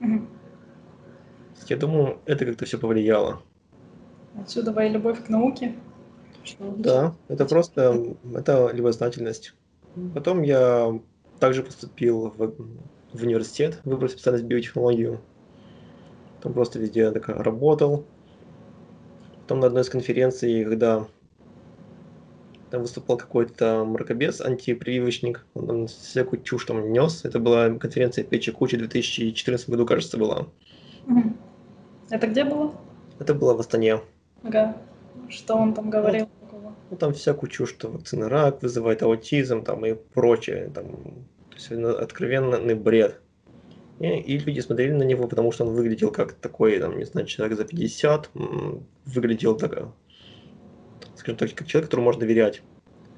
Есть 0.00 1.70
Я 1.70 1.76
думаю, 1.76 2.18
это 2.26 2.44
как-то 2.44 2.64
все 2.64 2.78
повлияло. 2.78 3.42
Отсюда 4.40 4.72
твоя 4.72 4.90
любовь 4.90 5.24
к 5.24 5.28
науке. 5.28 5.74
Что 6.44 6.74
Да, 6.76 7.14
это 7.28 7.46
просто, 7.46 8.16
это 8.34 8.70
любознательность. 8.72 9.54
Потом 10.14 10.42
я 10.42 10.98
также 11.42 11.64
поступил 11.64 12.32
в, 12.36 12.54
в 13.12 13.22
университет, 13.24 13.80
выбрал 13.82 14.08
специальность 14.08 14.44
биотехнологию. 14.44 15.20
Там 16.40 16.52
просто 16.52 16.78
везде 16.78 17.10
так 17.10 17.28
работал. 17.28 18.06
Потом 19.40 19.58
на 19.58 19.66
одной 19.66 19.82
из 19.82 19.88
конференций, 19.88 20.64
когда 20.64 21.08
там 22.70 22.82
выступал 22.82 23.16
какой-то 23.16 23.84
мракобес, 23.84 24.40
антипрививочник, 24.40 25.44
он 25.54 25.66
там 25.66 25.86
всякую 25.88 26.44
чушь 26.44 26.64
там 26.64 26.92
нес. 26.92 27.24
Это 27.24 27.40
была 27.40 27.70
конференция 27.70 28.22
Печи 28.22 28.52
Кучи 28.52 28.76
в 28.76 28.78
2014 28.78 29.68
году, 29.68 29.84
кажется, 29.84 30.18
была. 30.18 30.46
Это 32.08 32.28
где 32.28 32.44
было? 32.44 32.72
Это 33.18 33.34
было 33.34 33.54
в 33.54 33.58
Астане. 33.58 33.98
Ага. 34.44 34.76
Что 35.28 35.56
он 35.56 35.74
там 35.74 35.90
говорил 35.90 36.28
такого? 36.40 36.72
Ну, 36.90 36.96
там 36.96 37.12
всякую 37.14 37.50
чушь, 37.50 37.70
что 37.70 37.88
вакцина 37.88 38.28
рак 38.28 38.62
вызывает 38.62 39.02
аутизм 39.02 39.64
там, 39.64 39.84
и 39.84 39.94
прочее. 39.94 40.70
Там, 40.72 41.26
то 41.54 41.74
есть 41.74 42.00
откровенный 42.00 42.74
бред. 42.74 43.20
И, 44.00 44.38
люди 44.38 44.60
смотрели 44.60 44.92
на 44.92 45.04
него, 45.04 45.28
потому 45.28 45.52
что 45.52 45.64
он 45.64 45.74
выглядел 45.74 46.10
как 46.10 46.32
такой, 46.32 46.78
там, 46.80 46.98
не 46.98 47.04
знаю, 47.04 47.26
человек 47.26 47.56
за 47.56 47.64
50, 47.64 48.30
м, 48.34 48.84
выглядел 49.04 49.56
так, 49.56 49.94
скажем 51.14 51.36
так, 51.36 51.54
как 51.54 51.68
человек, 51.68 51.88
которому 51.88 52.06
можно 52.06 52.20
доверять. 52.20 52.62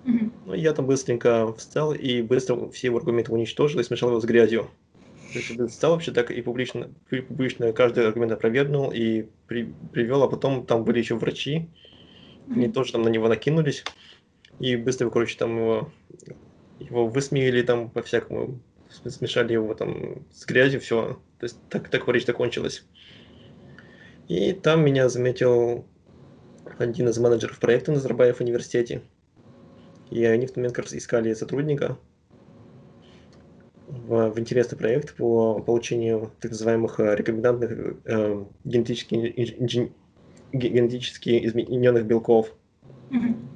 Мгм. 0.04 0.32
Ну, 0.46 0.54
я 0.54 0.74
там 0.74 0.86
быстренько 0.86 1.54
встал 1.54 1.94
и 1.94 2.20
быстро 2.20 2.68
все 2.68 2.88
его 2.88 2.98
аргументы 2.98 3.32
уничтожил 3.32 3.80
и 3.80 3.84
смешал 3.84 4.10
его 4.10 4.20
с 4.20 4.24
грязью. 4.24 4.68
То 5.32 5.38
есть 5.38 5.72
встал 5.72 5.92
вообще 5.92 6.12
так 6.12 6.30
и 6.30 6.42
публично, 6.42 6.90
пу- 7.10 7.22
публично 7.22 7.72
каждый 7.72 8.06
аргумент 8.06 8.32
опровергнул 8.32 8.92
и 8.92 9.26
при, 9.46 9.72
привел, 9.92 10.22
а 10.22 10.28
потом 10.28 10.66
там 10.66 10.84
были 10.84 10.98
еще 10.98 11.14
врачи, 11.14 11.70
они 12.50 12.66
Мгм. 12.66 12.72
тоже 12.72 12.92
там 12.92 13.02
на 13.02 13.08
него 13.08 13.28
накинулись 13.28 13.84
и 14.60 14.76
быстро, 14.76 15.08
короче, 15.10 15.36
там 15.38 15.56
его, 15.56 15.90
его 16.78 17.06
высмеяли 17.06 17.62
там 17.62 17.90
по-всякому, 17.90 18.60
см- 18.88 19.10
смешали 19.10 19.52
его 19.52 19.74
там 19.74 20.24
с 20.32 20.44
грязью, 20.46 20.80
все. 20.80 21.20
То 21.38 21.44
есть 21.44 21.58
так, 21.68 21.88
так 21.88 22.06
речь 22.08 22.26
закончилась. 22.26 22.84
И 24.28 24.52
там 24.52 24.84
меня 24.84 25.08
заметил 25.08 25.86
один 26.78 27.08
из 27.08 27.18
менеджеров 27.18 27.58
проекта 27.58 27.90
на 27.90 27.96
Назарбаев 27.96 28.40
университете. 28.40 29.02
И 30.10 30.24
они 30.24 30.46
в 30.46 30.50
тот 30.50 30.56
момент 30.56 30.74
как 30.74 30.84
раз 30.86 30.94
искали 30.94 31.34
сотрудника 31.34 31.98
в, 33.86 34.30
в 34.30 34.38
интересный 34.38 34.78
проект 34.78 35.16
по 35.16 35.60
получению 35.60 36.32
так 36.40 36.52
называемых 36.52 37.00
э, 37.00 37.16
рекомендантных 37.16 37.96
э, 38.04 38.44
генетически, 38.64 39.14
инж- 39.14 39.92
ге- 40.52 40.68
генетически 40.68 41.46
измененных 41.46 42.06
белков. 42.06 42.54
Мгм. 43.10 43.48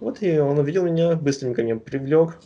Вот 0.00 0.22
и 0.22 0.38
он 0.38 0.58
увидел 0.58 0.84
меня, 0.84 1.16
быстренько 1.16 1.62
меня 1.62 1.76
привлек. 1.76 2.38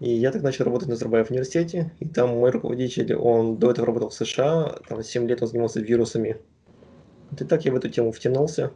И 0.00 0.10
я 0.10 0.32
так 0.32 0.42
начал 0.42 0.64
работать 0.64 0.88
на 0.88 0.94
Назарбаев 0.94 1.30
университете. 1.30 1.92
И 2.00 2.08
там 2.08 2.30
мой 2.30 2.50
руководитель, 2.50 3.14
он 3.14 3.58
до 3.58 3.70
этого 3.70 3.86
работал 3.86 4.08
в 4.08 4.14
США, 4.14 4.78
там 4.88 5.02
7 5.02 5.26
лет 5.28 5.40
он 5.42 5.48
занимался 5.48 5.80
вирусами. 5.80 6.38
Вот 7.30 7.40
и 7.40 7.44
так 7.44 7.64
я 7.64 7.72
в 7.72 7.76
эту 7.76 7.88
тему 7.88 8.12
втянулся. 8.12 8.72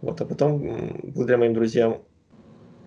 Вот, 0.00 0.20
а 0.20 0.26
потом, 0.26 1.00
благодаря 1.02 1.38
моим 1.38 1.54
друзьям 1.54 2.02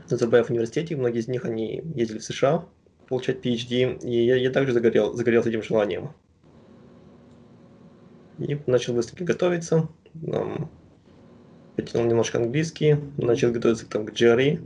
в 0.05 0.11
Назарбаев 0.11 0.49
университете, 0.49 0.95
многие 0.95 1.19
из 1.19 1.27
них, 1.27 1.45
они 1.45 1.81
ездили 1.95 2.19
в 2.19 2.23
США 2.23 2.65
получать 3.07 3.45
PhD, 3.45 3.99
и 4.01 4.25
я, 4.25 4.35
я 4.35 4.51
также 4.51 4.73
загорел, 4.73 5.13
загорел 5.13 5.43
этим 5.43 5.63
желанием. 5.63 6.13
И 8.37 8.57
начал 8.67 8.93
быстренько 8.93 9.25
готовиться, 9.25 9.89
потянул 11.81 12.07
немножко 12.07 12.37
английский, 12.37 12.97
начал 13.17 13.51
готовиться 13.51 13.89
там, 13.89 14.05
к 14.05 14.11
GRE, 14.11 14.61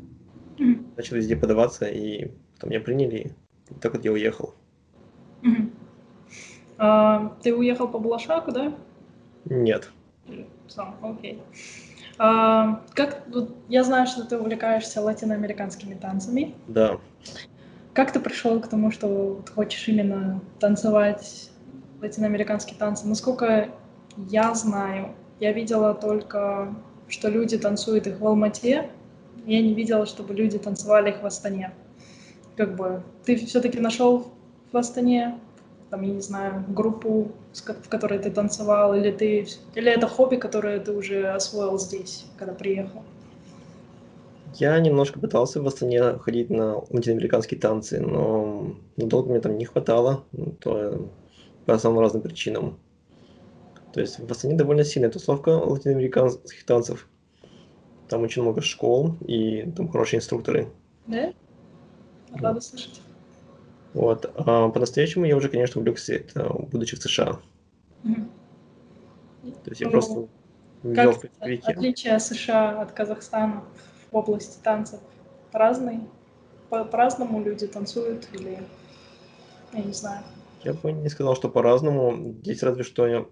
mm-hmm. 0.58 0.86
начал 0.98 1.16
везде 1.16 1.36
подаваться, 1.36 1.86
и 1.86 2.32
потом 2.56 2.70
меня 2.70 2.80
приняли, 2.80 3.36
и 3.70 3.74
так 3.80 3.94
вот 3.94 4.04
я 4.06 4.12
уехал. 4.12 4.54
Mm-hmm. 5.42 5.72
А, 6.78 7.36
ты 7.42 7.56
уехал 7.56 7.88
по 7.88 8.00
Балашаку, 8.00 8.52
да? 8.52 8.74
Нет. 9.46 9.90
Сам, 10.68 10.96
окей. 11.02 11.42
А, 12.18 12.82
как, 12.94 13.24
я 13.70 13.84
знаю, 13.84 14.08
что 14.08 14.26
ты 14.26 14.38
увлекаешься 14.38 15.02
латиноамериканскими 15.02 15.96
танцами. 15.96 16.56
Да. 16.68 17.00
Как 17.94 18.12
ты 18.12 18.20
пришел 18.20 18.60
к 18.60 18.68
тому, 18.68 18.92
что 18.92 19.42
ты 19.46 19.52
хочешь 19.52 19.88
именно 19.88 20.42
танцевать 20.60 21.52
латиноамериканские 22.02 22.78
танцы? 22.78 23.08
Насколько 23.08 23.70
я 24.18 24.54
знаю, 24.54 25.16
я 25.40 25.52
видела 25.52 25.94
только, 25.94 26.74
что 27.14 27.30
люди 27.30 27.58
танцуют 27.60 28.08
их 28.08 28.20
в 28.20 28.26
Алмате, 28.26 28.90
я 29.46 29.62
не 29.62 29.74
видела, 29.76 30.08
чтобы 30.08 30.34
люди 30.34 30.58
танцевали 30.58 31.12
их 31.12 31.22
в 31.22 31.26
Астане. 31.26 31.72
Как 32.58 32.76
бы 32.76 33.04
ты 33.24 33.36
все-таки 33.36 33.80
нашел 33.80 34.28
в 34.72 34.78
Астане, 34.78 35.40
там, 35.92 36.02
я 36.02 36.12
не 36.12 36.22
знаю, 36.22 36.66
группу, 36.68 37.32
в 37.54 37.90
которой 37.90 38.18
ты 38.18 38.32
танцевал, 38.32 38.96
или 38.96 39.12
ты, 39.12 39.48
или 39.76 39.92
это 39.92 40.08
хобби, 40.08 40.38
которое 40.38 40.80
ты 40.80 40.92
уже 40.92 41.28
освоил 41.28 41.78
здесь, 41.78 42.26
когда 42.38 42.56
приехал? 42.56 43.04
Я 44.56 44.80
немножко 44.80 45.20
пытался 45.20 45.62
в 45.62 45.68
Астане 45.68 46.18
ходить 46.18 46.50
на 46.50 46.78
латиноамериканские 46.90 47.60
танцы, 47.60 48.00
но 48.00 48.76
долго 48.98 49.30
мне 49.30 49.40
там 49.40 49.58
не 49.60 49.66
хватало, 49.66 50.24
то 50.62 51.10
по 51.68 51.78
самым 51.78 52.00
разным 52.00 52.24
причинам. 52.24 52.80
То 53.94 54.02
есть 54.02 54.20
в 54.20 54.32
Астане 54.32 54.56
довольно 54.56 54.84
сильная 54.84 55.12
тусовка 55.12 55.50
латиноамериканских 55.50 56.66
танцев. 56.66 57.08
Там 58.10 58.24
очень 58.24 58.42
много 58.42 58.62
школ 58.62 59.16
и 59.22 59.72
там 59.72 59.88
хорошие 59.88 60.18
инструкторы. 60.18 60.70
Да? 61.06 61.32
Рада 62.34 62.60
слышать. 62.60 63.02
Вот. 63.94 64.32
А 64.36 64.70
по-настоящему 64.70 65.26
я 65.26 65.38
уже, 65.38 65.50
конечно, 65.50 65.80
увлекся 65.80 66.16
это, 66.16 66.50
будучи 66.50 66.96
в 66.96 67.04
США. 67.04 67.40
Mm. 68.04 68.28
То 69.44 69.70
есть 69.70 69.82
я 69.82 69.88
ну, 69.88 69.92
просто 69.92 70.28
ввел 70.82 71.12
в 71.12 71.24
Отличие 71.42 72.20
США 72.20 72.82
от 72.82 72.92
Казахстана 72.94 73.64
в 74.12 74.16
области 74.16 74.58
танцев 74.64 75.00
разные? 75.52 76.02
По- 76.70 76.86
по-разному 76.86 77.44
люди 77.44 77.68
танцуют 77.68 78.28
или 78.34 78.58
я 79.74 79.84
не 79.84 79.94
знаю. 79.94 80.24
Я 80.64 80.74
бы 80.74 80.92
не 80.92 81.10
сказал, 81.10 81.36
что 81.36 81.50
по-разному. 81.50 82.34
Здесь 82.42 82.64
разве 82.64 82.84
что 82.84 83.28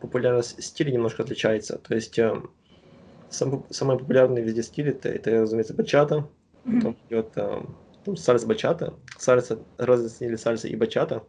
популярность 0.00 0.62
стиля 0.62 0.92
немножко 0.92 1.22
отличается. 1.22 1.78
То 1.78 1.94
есть 1.94 2.18
э, 2.18 2.40
сам, 3.30 3.64
самый 3.70 3.98
популярный 3.98 4.42
везде 4.42 4.62
стиль 4.62 4.90
это, 4.90 5.08
это 5.08 5.42
разумеется, 5.42 5.74
бачата, 5.74 6.28
потом 6.64 6.96
идет 7.08 7.32
э, 7.36 7.62
там, 8.04 8.16
сальса 8.16 8.46
бачата, 8.46 8.94
сальса, 9.18 9.58
разъяснили 9.78 10.36
сальса 10.36 10.68
и 10.68 10.76
бачата, 10.76 11.24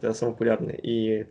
это 0.00 0.14
самый 0.14 0.32
популярный. 0.32 0.78
И 0.82 1.26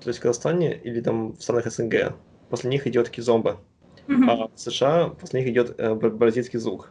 то 0.00 0.08
есть 0.08 0.18
в 0.18 0.22
Казахстане 0.22 0.78
или 0.84 1.00
там 1.00 1.32
в 1.32 1.42
странах 1.42 1.70
СНГ 1.70 2.14
после 2.50 2.70
них 2.70 2.86
идет 2.86 3.08
кизомба. 3.10 3.60
Mm-hmm. 4.06 4.28
А 4.28 4.48
в 4.48 4.60
США 4.60 5.08
после 5.08 5.40
них 5.40 5.50
идет 5.50 5.74
э, 5.78 5.94
бразильский 5.94 6.58
звук. 6.58 6.90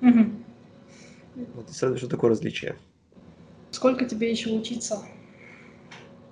Mm-hmm. 0.00 0.44
Вот, 1.54 1.70
что 1.72 2.08
такое 2.08 2.30
различие. 2.30 2.76
Сколько 3.70 4.06
тебе 4.06 4.30
еще 4.30 4.50
учиться? 4.50 4.98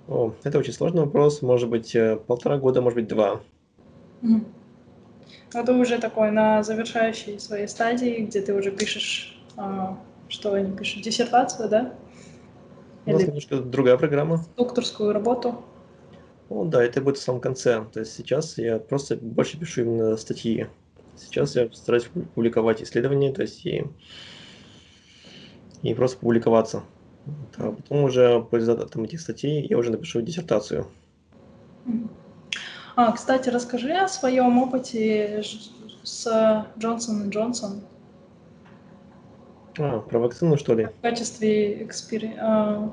О, 0.07 0.33
это 0.43 0.59
очень 0.59 0.73
сложный 0.73 1.01
вопрос. 1.01 1.41
Может 1.41 1.69
быть, 1.69 1.95
э, 1.95 2.15
полтора 2.15 2.57
года, 2.57 2.81
может 2.81 2.95
быть, 2.95 3.07
два. 3.07 3.41
Mm-hmm. 4.21 4.45
А 5.53 5.63
ты 5.63 5.73
уже 5.73 5.97
такой 5.99 6.31
на 6.31 6.63
завершающей 6.63 7.39
своей 7.39 7.67
стадии, 7.67 8.25
где 8.25 8.41
ты 8.41 8.53
уже 8.53 8.71
пишешь, 8.71 9.37
а, 9.55 9.97
что 10.27 10.53
они 10.53 10.75
пишут, 10.75 11.03
диссертацию, 11.03 11.69
да? 11.69 11.93
У 13.05 13.11
нас 13.11 13.23
немножко 13.23 13.57
другая 13.57 13.97
программа. 13.97 14.45
Докторскую 14.57 15.13
работу. 15.13 15.63
Ну 16.49 16.65
да, 16.65 16.83
это 16.83 17.01
будет 17.01 17.17
в 17.17 17.21
самом 17.21 17.41
конце. 17.41 17.85
То 17.93 18.01
есть 18.01 18.13
сейчас 18.13 18.57
я 18.57 18.79
просто 18.79 19.15
больше 19.17 19.57
пишу 19.57 19.81
именно 19.81 20.17
статьи. 20.17 20.67
Сейчас 21.15 21.55
я 21.55 21.69
стараюсь 21.71 22.09
публиковать 22.35 22.81
исследования, 22.81 23.33
то 23.33 23.41
есть 23.41 23.65
и, 23.65 23.85
и 25.81 25.93
просто 25.93 26.19
публиковаться. 26.19 26.83
А 27.57 27.71
потом 27.71 28.03
уже 28.03 28.41
по 28.41 28.55
результатам 28.55 29.03
этих 29.03 29.19
статей 29.21 29.65
я 29.67 29.77
уже 29.77 29.91
напишу 29.91 30.21
диссертацию. 30.21 30.87
А, 32.95 33.11
кстати, 33.11 33.49
расскажи 33.49 33.93
о 33.93 34.07
своем 34.07 34.57
опыте 34.57 35.43
с 36.03 36.27
Джонсон 36.77 37.29
Джонсон. 37.29 37.81
А, 39.77 39.99
про 39.99 40.19
вакцину, 40.19 40.57
что 40.57 40.73
ли? 40.73 40.85
В 40.85 41.01
качестве 41.01 41.83
экспери... 41.83 42.35
а, 42.39 42.91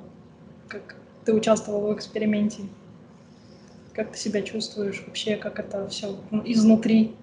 как 0.68 0.96
ты 1.24 1.32
участвовал 1.32 1.88
в 1.88 1.94
эксперименте. 1.94 2.62
Как 3.94 4.12
ты 4.12 4.18
себя 4.18 4.42
чувствуешь 4.42 5.02
вообще, 5.06 5.36
как 5.36 5.58
это 5.58 5.88
все 5.88 6.16
изнутри? 6.44 7.14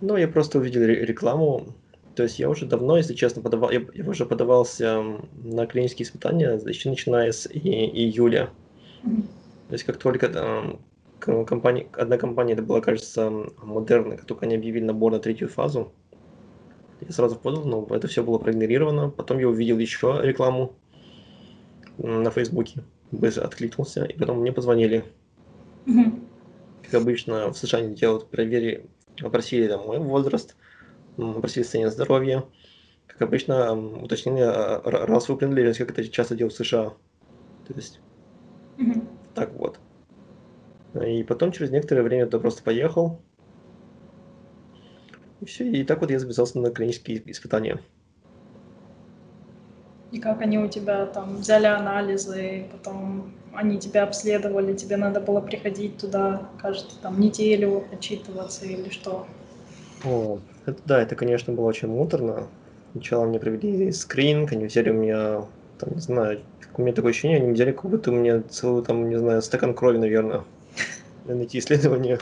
Ну, 0.00 0.16
я 0.16 0.28
просто 0.28 0.58
увидел 0.58 0.82
рекламу. 0.82 1.66
То 2.16 2.22
есть 2.22 2.38
я 2.38 2.48
уже 2.48 2.66
давно, 2.66 2.96
если 2.96 3.14
честно, 3.14 3.42
подавал, 3.42 3.70
я, 3.70 3.84
я 3.94 4.08
уже 4.08 4.26
подавался 4.26 5.02
на 5.36 5.66
клинические 5.66 6.06
испытания, 6.06 6.58
еще 6.66 6.90
начиная 6.90 7.30
с 7.30 7.46
и, 7.46 7.58
июля. 7.58 8.50
То 9.02 9.72
есть 9.72 9.84
как 9.84 9.98
только 9.98 10.28
там, 10.28 10.80
компания, 11.20 11.86
одна 11.92 12.16
компания, 12.16 12.54
это 12.54 12.62
была, 12.62 12.80
кажется, 12.80 13.30
Модерна, 13.62 14.16
как 14.16 14.24
только 14.24 14.46
они 14.46 14.56
объявили 14.56 14.84
набор 14.84 15.12
на 15.12 15.18
третью 15.18 15.48
фазу, 15.48 15.92
я 17.00 17.12
сразу 17.12 17.36
подал, 17.36 17.64
но 17.64 17.86
это 17.94 18.08
все 18.08 18.22
было 18.22 18.38
проигнорировано. 18.38 19.10
Потом 19.10 19.38
я 19.38 19.48
увидел 19.48 19.78
еще 19.78 20.18
рекламу 20.22 20.72
на 21.98 22.30
Фейсбуке 22.30 22.82
быстро 23.10 23.44
откликнулся, 23.44 24.04
и 24.04 24.18
потом 24.18 24.40
мне 24.40 24.52
позвонили. 24.52 25.04
Mm-hmm. 25.86 26.22
Как 26.84 26.94
обычно, 26.94 27.52
в 27.52 27.56
США 27.56 27.80
они 27.80 27.94
делают, 27.94 28.28
проверили, 28.28 28.86
опросили 29.20 29.68
там, 29.68 29.86
мой 29.86 29.98
возраст, 29.98 30.56
опросили 31.18 31.62
состояние 31.62 31.90
здоровья. 31.90 32.44
Как 33.06 33.22
обычно, 33.22 33.72
уточнили 33.74 34.40
а, 34.40 34.80
расовую 34.84 35.38
принадлежность, 35.38 35.78
как 35.78 35.90
это 35.90 36.06
часто 36.08 36.34
делают 36.34 36.54
в 36.54 36.56
США. 36.56 36.92
То 37.66 37.74
есть, 37.74 38.00
mm-hmm. 38.78 39.06
так 39.34 39.52
вот. 39.54 39.78
И 41.04 41.22
потом 41.24 41.52
через 41.52 41.70
некоторое 41.70 42.02
время 42.02 42.28
я 42.30 42.38
просто 42.38 42.62
поехал. 42.62 43.20
И 45.40 45.44
все, 45.44 45.70
и 45.70 45.84
так 45.84 46.00
вот 46.00 46.10
я 46.10 46.18
записался 46.18 46.58
на 46.58 46.70
клинические 46.70 47.30
испытания. 47.30 47.80
И 50.12 50.18
как 50.18 50.40
они 50.40 50.58
у 50.58 50.68
тебя 50.68 51.06
там 51.06 51.38
взяли 51.38 51.66
анализы, 51.66 52.66
потом 52.72 53.32
они 53.52 53.78
тебя 53.78 54.04
обследовали, 54.04 54.74
тебе 54.74 54.96
надо 54.96 55.20
было 55.20 55.40
приходить 55.40 55.98
туда 55.98 56.48
кажется, 56.60 56.96
там 57.00 57.20
неделю 57.20 57.84
отчитываться 57.92 58.66
или 58.66 58.88
что? 58.90 59.26
О, 60.04 60.38
это, 60.66 60.82
да, 60.84 61.00
это, 61.00 61.14
конечно, 61.14 61.52
было 61.52 61.66
очень 61.66 61.88
муторно. 61.88 62.48
Сначала 62.92 63.24
мне 63.24 63.38
провели 63.38 63.92
скрининг, 63.92 64.52
они 64.52 64.66
взяли 64.66 64.90
у 64.90 64.94
меня, 64.94 65.44
там, 65.78 65.94
не 65.94 66.00
знаю, 66.00 66.40
у 66.76 66.82
меня 66.82 66.92
такое 66.92 67.10
ощущение, 67.10 67.38
они 67.38 67.52
взяли 67.52 67.72
как 67.72 67.90
будто 67.90 68.10
у 68.10 68.14
меня 68.14 68.42
целую, 68.42 68.82
там, 68.82 69.08
не 69.08 69.16
знаю, 69.16 69.42
стакан 69.42 69.74
крови, 69.74 69.98
наверное, 69.98 70.44
на 71.24 71.42
эти 71.42 71.58
исследования. 71.58 72.18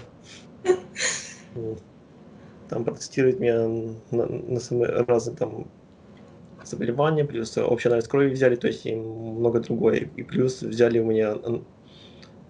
Там 2.68 2.84
протестировать 2.84 3.40
меня 3.40 3.66
на, 4.10 4.26
на 4.26 4.60
самые 4.60 4.90
разные 5.04 5.36
там 5.36 5.68
заболевания, 6.64 7.24
плюс 7.24 7.56
общий 7.56 7.88
анализ 7.88 8.08
крови 8.08 8.30
взяли, 8.30 8.56
то 8.56 8.66
есть 8.66 8.86
и 8.86 8.94
много 8.94 9.60
другое. 9.60 10.08
И 10.16 10.22
плюс 10.22 10.62
взяли 10.62 10.98
у 10.98 11.04
меня, 11.04 11.36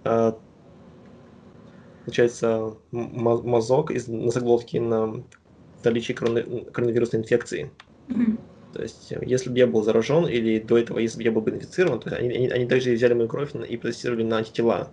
а, 0.04 0.38
получается, 2.04 2.74
мазок 2.90 3.90
из 3.90 4.08
носоглотки 4.08 4.78
на 4.78 5.24
наличие 5.84 6.16
коронавирусной 6.16 7.22
инфекции. 7.22 7.70
Mm-hmm. 8.08 8.38
То 8.74 8.82
есть, 8.82 9.12
если 9.22 9.50
бы 9.50 9.58
я 9.58 9.66
был 9.66 9.82
заражен, 9.82 10.26
или 10.26 10.58
до 10.58 10.78
этого, 10.78 10.98
если 10.98 11.18
бы 11.18 11.22
я 11.22 11.30
был 11.30 11.42
бы 11.42 11.52
инфицирован, 11.52 12.00
то 12.00 12.14
они, 12.16 12.28
они, 12.30 12.48
они 12.48 12.66
также 12.66 12.92
взяли 12.92 13.14
мою 13.14 13.28
кровь 13.28 13.54
и 13.54 13.76
протестировали 13.76 14.24
на 14.24 14.38
антитела. 14.38 14.90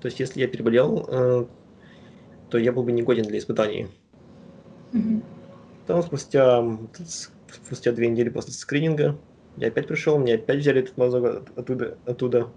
То 0.00 0.06
есть, 0.06 0.20
если 0.20 0.40
я 0.40 0.46
переболел 0.46 1.04
э, 1.08 1.46
то 2.50 2.58
я 2.58 2.72
был 2.72 2.82
бы 2.82 2.92
не 2.92 3.02
годен 3.02 3.24
для 3.24 3.38
испытаний. 3.38 3.88
Мгм. 4.92 5.22
Потом 5.86 6.02
спустя, 6.02 6.78
спустя 7.64 7.92
две 7.92 8.08
недели 8.08 8.28
после 8.28 8.52
скрининга 8.52 9.18
я 9.56 9.68
опять 9.68 9.86
пришел, 9.86 10.18
мне 10.18 10.34
опять 10.34 10.58
взяли 10.58 10.80
этот 10.82 10.96
мазок 10.96 11.24
от- 11.24 11.58
оттуда, 11.58 11.98
оттуда 12.04 12.48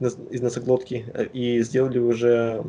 из 0.00 0.40
носоглотки 0.40 1.06
э, 1.12 1.26
и 1.32 1.60
сделали 1.62 1.98
уже 1.98 2.64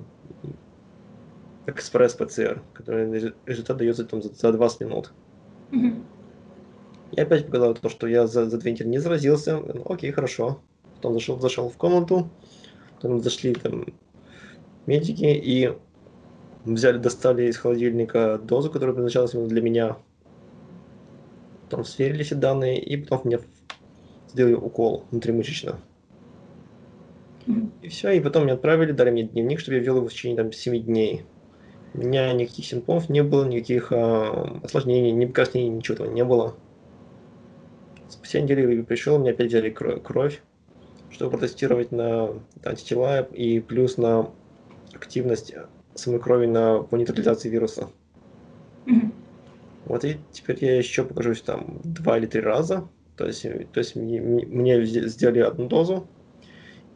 экспресс-ПЦР, 1.69 2.61
который 2.73 3.05
резу- 3.05 3.35
результат 3.45 3.77
дается 3.77 4.05
там 4.05 4.21
за, 4.21 4.29
за 4.33 4.51
20 4.51 4.81
минут. 4.81 5.11
Мгм. 5.71 6.05
Я 7.11 7.23
опять 7.23 7.45
показал 7.45 7.73
то, 7.73 7.89
что 7.89 8.07
я 8.07 8.27
за, 8.27 8.49
за 8.49 8.57
две 8.57 8.71
недели 8.71 8.87
не 8.87 8.99
заразился. 8.99 9.57
Ну, 9.57 9.83
окей, 9.85 10.11
хорошо. 10.11 10.61
Потом 10.95 11.13
зашел, 11.13 11.39
зашел 11.39 11.69
в 11.69 11.77
комнату, 11.77 12.29
потом 12.95 13.21
зашли 13.21 13.53
там 13.53 13.85
медики 14.85 15.25
и 15.25 15.73
взяли, 16.65 16.97
достали 16.97 17.47
из 17.47 17.57
холодильника 17.57 18.37
дозу, 18.37 18.69
которая 18.69 18.93
предназначалась 18.93 19.33
именно 19.33 19.47
для 19.47 19.61
меня. 19.61 19.97
Потом 21.63 21.85
сверили 21.85 22.23
все 22.23 22.35
данные, 22.35 22.81
и 22.81 22.97
потом 22.97 23.21
мне 23.25 23.39
сделали 24.27 24.55
укол 24.55 25.05
внутримышечно. 25.11 25.79
И 27.81 27.87
все, 27.87 28.11
и 28.11 28.19
потом 28.19 28.43
мне 28.43 28.53
отправили, 28.53 28.91
дали 28.91 29.09
мне 29.11 29.23
дневник, 29.23 29.59
чтобы 29.59 29.77
я 29.77 29.83
вел 29.83 29.97
его 29.97 30.07
в 30.07 30.13
течение 30.13 30.37
там 30.37 30.51
7 30.51 30.83
дней. 30.83 31.23
У 31.93 31.99
меня 31.99 32.31
никаких 32.33 32.65
симптомов 32.65 33.09
не 33.09 33.23
было, 33.23 33.45
никаких 33.45 33.91
а, 33.91 34.59
осложнений, 34.63 35.11
ни 35.11 35.25
покраснений, 35.25 35.69
ничего 35.69 35.95
этого 35.95 36.11
не 36.11 36.23
было. 36.23 36.55
Спустя 38.07 38.41
неделю 38.41 38.83
пришел, 38.83 39.17
мне 39.17 39.31
опять 39.31 39.47
взяли 39.47 39.71
кро- 39.71 39.99
кровь, 39.99 40.41
чтобы 41.09 41.37
протестировать 41.37 41.91
на 41.91 42.33
антитела 42.63 43.21
и 43.21 43.59
плюс 43.59 43.97
на 43.97 44.31
активность 44.93 45.53
самой 45.95 46.19
крови 46.19 46.45
на 46.45 46.83
по 46.83 46.95
нейтрализации 46.95 47.49
вируса. 47.49 47.89
Вот 49.85 50.05
и 50.05 50.17
теперь 50.31 50.63
я 50.63 50.77
еще 50.77 51.03
покажусь 51.03 51.41
там 51.41 51.79
два 51.83 52.17
или 52.17 52.27
три 52.27 52.41
раза. 52.41 52.87
То 53.15 53.25
есть, 53.25 53.43
э, 53.45 53.65
то 53.73 53.79
есть 53.79 53.95
мне, 53.95 54.21
мне- 54.21 54.85
сделали 54.85 55.39
одну 55.39 55.67
дозу, 55.67 56.07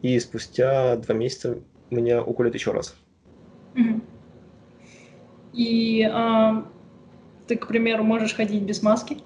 и 0.00 0.18
спустя 0.20 0.96
два 0.96 1.14
месяца 1.14 1.58
меня 1.90 2.22
уколят 2.22 2.54
еще 2.54 2.72
раз. 2.72 2.94
Мгм. 3.74 4.02
И 5.54 6.02
а, 6.02 6.66
ты, 7.46 7.56
к 7.56 7.68
примеру, 7.68 8.02
можешь 8.02 8.34
ходить 8.34 8.62
без 8.62 8.82
маски? 8.82 9.18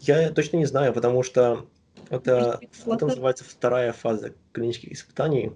Я 0.00 0.30
точно 0.30 0.58
не 0.58 0.66
знаю, 0.66 0.92
потому 0.92 1.22
что 1.22 1.66
это, 2.10 2.60
это 2.96 3.06
называется 3.06 3.44
вторая 3.44 3.92
фаза 3.92 4.34
клинических 4.52 4.92
испытаний, 4.92 5.52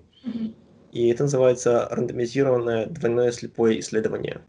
и 0.90 1.08
это 1.08 1.24
называется 1.24 1.86
рандомизированное 1.90 2.86
двойное 2.86 3.30
слепое 3.30 3.78
исследование. 3.78 4.40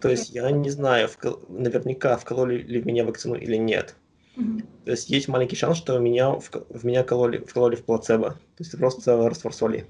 То 0.00 0.08
есть 0.08 0.30
я 0.30 0.50
не 0.52 0.70
знаю 0.70 1.08
вкол- 1.08 1.44
наверняка, 1.48 2.16
вкололи 2.16 2.58
ли 2.58 2.80
в 2.80 2.86
меня 2.86 3.04
вакцину 3.04 3.34
или 3.34 3.56
нет. 3.56 3.96
Мгм. 4.36 4.62
То 4.84 4.92
есть 4.92 5.10
есть 5.10 5.26
маленький 5.26 5.56
шанс, 5.56 5.76
что 5.76 5.98
меня 5.98 6.28
вк- 6.28 6.64
в 6.70 6.84
меня 6.84 7.02
кололи, 7.02 7.38
вкололи 7.38 7.74
в 7.74 7.84
плацебо. 7.84 8.30
То 8.30 8.38
есть 8.60 8.78
просто 8.78 9.28
раствор 9.28 9.52
соли. 9.52 9.86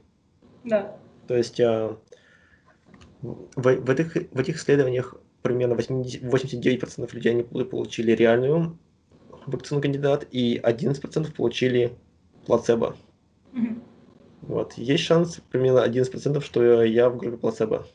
Да. 0.65 0.97
То 1.29 1.37
есть 1.37 1.61
а, 1.61 1.97
в, 3.23 3.47
в 3.55 3.91
этих, 3.91 4.15
в 4.15 4.39
этих 4.41 4.57
исследованиях 4.57 5.15
примерно 5.43 5.75
80 5.75 6.23
89% 6.23 7.15
людей 7.15 7.33
они 7.33 7.43
пол- 7.43 7.65
получили 7.65 8.13
реальную 8.13 8.79
вакцину 9.47 9.81
кандидат, 9.81 10.27
и 10.31 10.59
11% 10.63 11.33
получили 11.35 11.93
плацебо. 12.47 12.97
Мгм. 13.53 13.83
Вот. 14.43 14.73
Есть 14.75 15.05
шанс 15.05 15.41
примерно 15.51 15.85
11%, 15.85 16.41
что 16.41 16.83
я 16.83 17.11
в 17.11 17.19
группе 17.19 17.37
плацебо. 17.37 17.87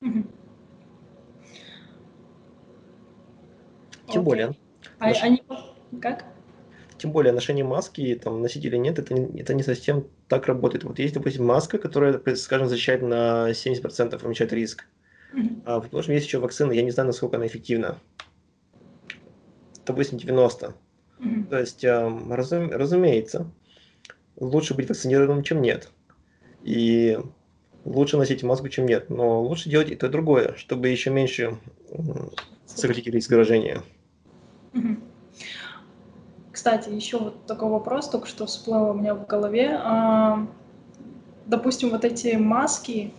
Мгм. 0.00 0.28
Тем 4.08 4.20
Окей. 4.20 4.22
более, 4.22 4.56
А 4.98 5.06
наш- 5.06 5.22
они 5.22 5.42
как? 6.00 6.24
Тем 7.02 7.10
более 7.10 7.32
ношение 7.32 7.64
маски, 7.64 8.14
там, 8.14 8.40
носить 8.42 8.64
или 8.64 8.76
нет, 8.76 9.00
это, 9.00 9.12
не- 9.12 9.40
это 9.40 9.54
не 9.54 9.64
совсем 9.64 10.06
так 10.28 10.46
работает. 10.46 10.84
Вот 10.84 11.00
есть, 11.00 11.14
допустим, 11.14 11.44
маска, 11.44 11.78
которая, 11.78 12.20
скажем, 12.36 12.68
защищает 12.68 13.02
на 13.02 13.52
70%, 13.52 14.22
уменьшает 14.22 14.52
риск. 14.52 14.84
Мгм. 15.32 15.62
А, 15.64 15.80
предположим, 15.80 16.14
есть 16.14 16.26
еще 16.26 16.38
вакцина, 16.38 16.70
я 16.70 16.82
не 16.82 16.92
знаю, 16.92 17.08
насколько 17.08 17.36
она 17.36 17.46
эффективна. 17.48 17.98
Допустим, 19.84 20.16
90. 20.16 20.74
Мгм. 21.18 21.46
То 21.48 21.58
есть, 21.58 21.82
эм, 21.82 22.32
разум- 22.32 22.70
разумеется, 22.70 23.50
лучше 24.36 24.74
быть 24.74 24.88
вакцинированным, 24.88 25.42
чем 25.42 25.60
нет. 25.60 25.90
И 26.62 27.18
лучше 27.84 28.16
носить 28.16 28.44
маску, 28.44 28.68
чем 28.68 28.86
нет. 28.86 29.10
Но 29.10 29.42
лучше 29.42 29.68
делать 29.68 29.90
и 29.90 29.96
то, 29.96 30.06
и 30.06 30.10
другое, 30.10 30.54
чтобы 30.54 30.88
еще 30.88 31.10
меньше 31.10 31.58
сократить 32.64 33.08
риск 33.08 33.28
заражения. 33.30 33.82
Мгм. 34.72 35.02
Кстати, 36.52 36.90
еще 36.90 37.18
вот 37.18 37.46
такой 37.46 37.70
вопрос 37.70 38.08
только 38.08 38.28
что 38.28 38.46
всплыл 38.46 38.90
у 38.90 38.92
меня 38.92 39.14
в 39.14 39.26
голове. 39.26 39.80
А, 39.82 40.46
допустим, 41.46 41.90
вот 41.90 42.04
эти 42.04 42.36
маски 42.36 43.12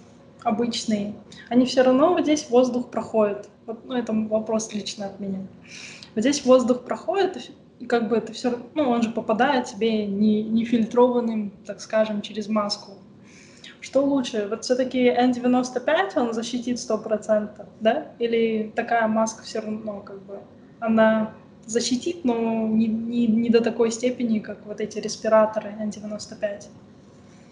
обычные, 0.43 1.15
они 1.49 1.65
все 1.65 1.81
равно 1.81 2.13
вот 2.13 2.21
здесь 2.21 2.49
воздух 2.49 2.89
проходит. 2.89 3.49
Вот, 3.65 3.85
ну, 3.85 3.95
это 3.95 4.13
вопрос 4.13 4.71
лично 4.73 5.07
от 5.07 5.19
меня. 5.19 5.39
Вот 6.13 6.21
здесь 6.21 6.45
воздух 6.45 6.81
проходит, 6.83 7.51
и 7.79 7.85
как 7.85 8.07
бы 8.07 8.17
это 8.17 8.33
все, 8.33 8.59
ну, 8.75 8.89
он 8.89 9.01
же 9.01 9.09
попадает 9.09 9.65
тебе 9.65 10.05
не, 10.05 10.43
не 10.43 10.63
фильтрованным, 10.63 11.51
так 11.65 11.81
скажем, 11.81 12.21
через 12.21 12.47
маску. 12.47 12.91
Что 13.81 14.01
лучше? 14.05 14.47
Вот 14.49 14.63
все-таки 14.63 15.09
N95 15.09 16.11
он 16.15 16.33
защитит 16.33 16.77
100%, 16.77 17.65
да? 17.79 18.07
Или 18.19 18.71
такая 18.75 19.07
маска 19.07 19.43
все 19.43 19.59
равно 19.59 20.01
как 20.01 20.21
бы 20.21 20.39
она 20.79 21.33
защитит, 21.65 22.25
но 22.25 22.67
не, 22.67 22.87
не, 22.87 23.27
не 23.27 23.49
до 23.49 23.61
такой 23.61 23.91
степени, 23.91 24.39
как 24.39 24.65
вот 24.65 24.81
эти 24.81 24.99
респираторы 24.99 25.69
N95. 25.79 26.67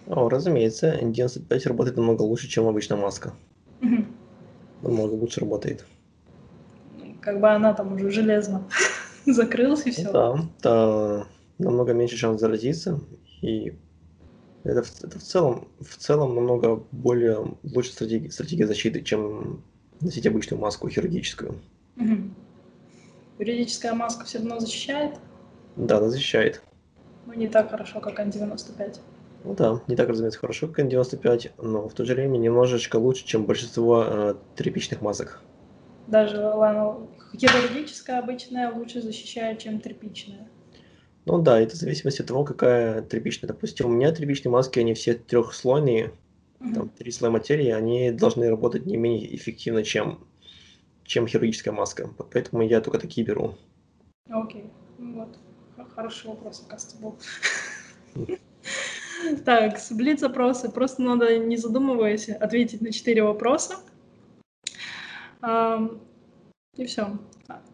О, 0.07 0.30
разумеется, 0.30 0.97
N95 1.01 1.68
работает 1.68 1.97
намного 1.97 2.24
лучше, 2.24 2.47
чем 2.47 2.68
обычная 2.68 2.97
маска. 2.97 3.34
Мгм. 3.80 4.07
Намного 4.82 5.14
лучше 5.14 5.41
работает. 5.41 5.86
Как 7.22 7.39
бы 7.39 7.49
она 7.49 7.74
там 7.74 7.93
уже 7.93 8.09
железно 8.09 8.68
закрылась 9.26 9.86
и 9.86 9.89
Ну 9.89 9.93
все. 9.93 10.12
Да, 10.12 10.45
да, 10.62 11.28
намного 11.59 11.93
меньше 11.93 12.18
шанс 12.18 12.41
заразиться, 12.41 12.99
и 13.41 13.74
это, 14.64 14.84
это 15.03 15.20
в 15.20 15.24
целом, 15.24 15.68
в 15.80 15.97
целом 15.97 16.36
намного 16.36 16.84
более 16.91 17.55
лучшая 17.64 17.93
стратегия, 17.93 18.32
стратегия 18.32 18.68
защиты, 18.68 19.01
чем 19.01 19.64
носить 20.01 20.28
обычную 20.28 20.59
маску 20.59 20.89
хирургическую. 20.89 21.55
Юридическая 23.41 23.93
маска 23.93 24.23
все 24.23 24.37
равно 24.37 24.59
защищает, 24.61 25.19
Да, 25.75 25.97
она 25.97 26.09
защищает. 26.09 26.63
но 27.25 27.33
не 27.33 27.47
так 27.47 27.71
хорошо, 27.71 27.99
как 27.99 28.19
N95. 28.19 29.01
Ну 29.43 29.53
да, 29.55 29.83
не 29.87 29.95
так, 29.95 30.09
разумеется, 30.09 30.39
хорошо, 30.39 30.67
как 30.67 30.79
N95, 30.79 31.53
но 31.57 31.87
в 31.87 31.93
то 31.93 32.05
же 32.05 32.15
время 32.15 32.37
немножечко 32.37 32.95
лучше, 32.97 33.25
чем 33.25 33.45
большинство 33.45 34.03
э, 34.03 34.35
тряпичных 34.55 35.01
масок. 35.01 35.43
Даже 36.07 36.39
ладно, 36.39 37.07
хирургическая 37.35 38.19
обычная 38.19 38.71
лучше 38.71 39.01
защищает, 39.01 39.59
чем 39.59 39.79
тряпичная. 39.79 40.47
Ну 41.25 41.41
да, 41.41 41.59
это 41.61 41.75
в 41.75 41.79
зависимости 41.79 42.21
от 42.21 42.27
того, 42.27 42.43
какая 42.43 43.01
тряпичная. 43.03 43.47
Допустим, 43.47 43.87
у 43.87 43.89
меня 43.89 44.11
тряпичные 44.11 44.51
маски, 44.51 44.79
они 44.79 44.93
все 44.93 45.13
трехслойные, 45.13 46.13
Мгм. 46.59 46.73
там 46.75 46.89
три 46.89 47.11
слоя 47.11 47.31
материи, 47.31 47.69
они 47.69 48.11
должны 48.11 48.49
работать 48.49 48.85
не 48.85 48.97
менее 48.97 49.35
эффективно, 49.35 49.83
чем, 49.83 50.30
чем 51.12 51.28
хирургическая 51.28 51.74
маска. 51.74 52.09
Поэтому 52.32 52.64
я 52.64 52.80
только 52.80 52.97
такие 52.97 53.28
беру. 53.28 53.55
Окей, 54.30 54.72
ну 54.97 55.26
вот. 55.26 55.38
Хороший 55.93 56.28
вопрос, 56.28 56.64
оказывается, 56.66 57.01
был. 57.01 57.18
Так, 59.45 59.78
блиц 59.91 60.24
опросы. 60.24 60.72
Просто 60.72 61.03
надо, 61.03 61.38
не 61.38 61.55
задумываясь, 61.55 62.28
ответить 62.30 62.82
на 62.82 62.91
четыре 62.91 63.22
вопроса. 63.22 63.76
И 65.43 66.86
все. 66.86 67.20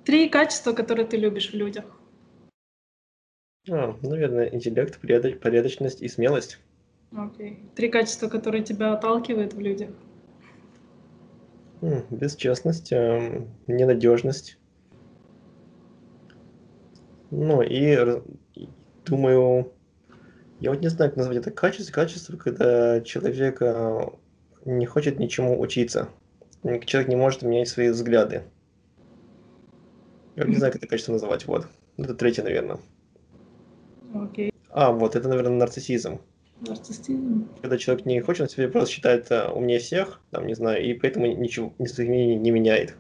Три 0.04 0.28
качества, 0.28 0.74
которые 0.74 1.08
ты 1.08 1.16
любишь 1.16 1.52
в 1.52 1.54
людях. 1.54 1.86
А, 3.70 3.96
наверное, 4.02 4.50
интеллект, 4.50 5.00
порядо- 5.00 5.38
порядочность 5.38 6.02
и 6.02 6.10
смелость. 6.10 6.60
Окей. 7.16 7.60
Три 7.76 7.88
качества, 7.90 8.28
которые 8.28 8.64
тебя 8.64 8.92
отталкивают 8.92 9.54
в 9.54 9.60
людях. 9.60 9.92
Бесчестность, 11.82 12.92
эм, 12.92 13.50
ненадежность. 13.68 14.58
Ну 17.30 17.62
и 17.62 18.22
думаю, 19.06 19.74
я 20.60 20.72
вот 20.72 20.82
не 20.82 20.88
знаю, 20.88 21.12
как 21.12 21.18
назвать 21.18 21.38
это 21.38 21.52
качество. 21.52 21.94
Качество, 21.94 22.36
когда 22.38 23.02
человек 23.02 23.62
э, 23.62 24.10
не 24.66 24.86
хочет 24.86 25.20
ничему 25.20 25.60
учиться. 25.60 26.10
Человек 26.86 27.10
не 27.10 27.16
может 27.16 27.44
менять 27.44 27.68
свои 27.68 27.90
взгляды. 27.90 28.44
Я 30.36 30.46
не 30.46 30.56
знаю, 30.56 30.74
как 30.74 30.82
это 30.82 30.90
качество 30.90 31.14
называть. 31.14 31.46
Вот. 31.48 31.68
Это 31.98 32.14
третье, 32.16 32.44
наверное. 32.44 32.80
Окей. 34.14 34.52
А, 34.70 34.92
вот, 34.92 35.16
это, 35.16 35.28
наверное, 35.28 35.58
нарциссизм. 35.58 36.20
Нарциссизм. 36.62 37.47
Когда 37.62 37.78
человек 37.78 38.05
не 38.05 38.20
хочет, 38.22 38.41
он 38.43 38.49
себя 38.49 38.68
просто 38.70 38.93
считает 38.93 39.32
э, 39.32 39.47
умнее 39.49 39.80
всех, 39.80 40.22
там, 40.32 40.47
не 40.47 40.53
знаю, 40.55 40.84
и 40.84 40.93
поэтому 40.93 41.28
ничего 41.28 41.74
не 41.80 42.36
не 42.36 42.51
меняет. 42.51 42.95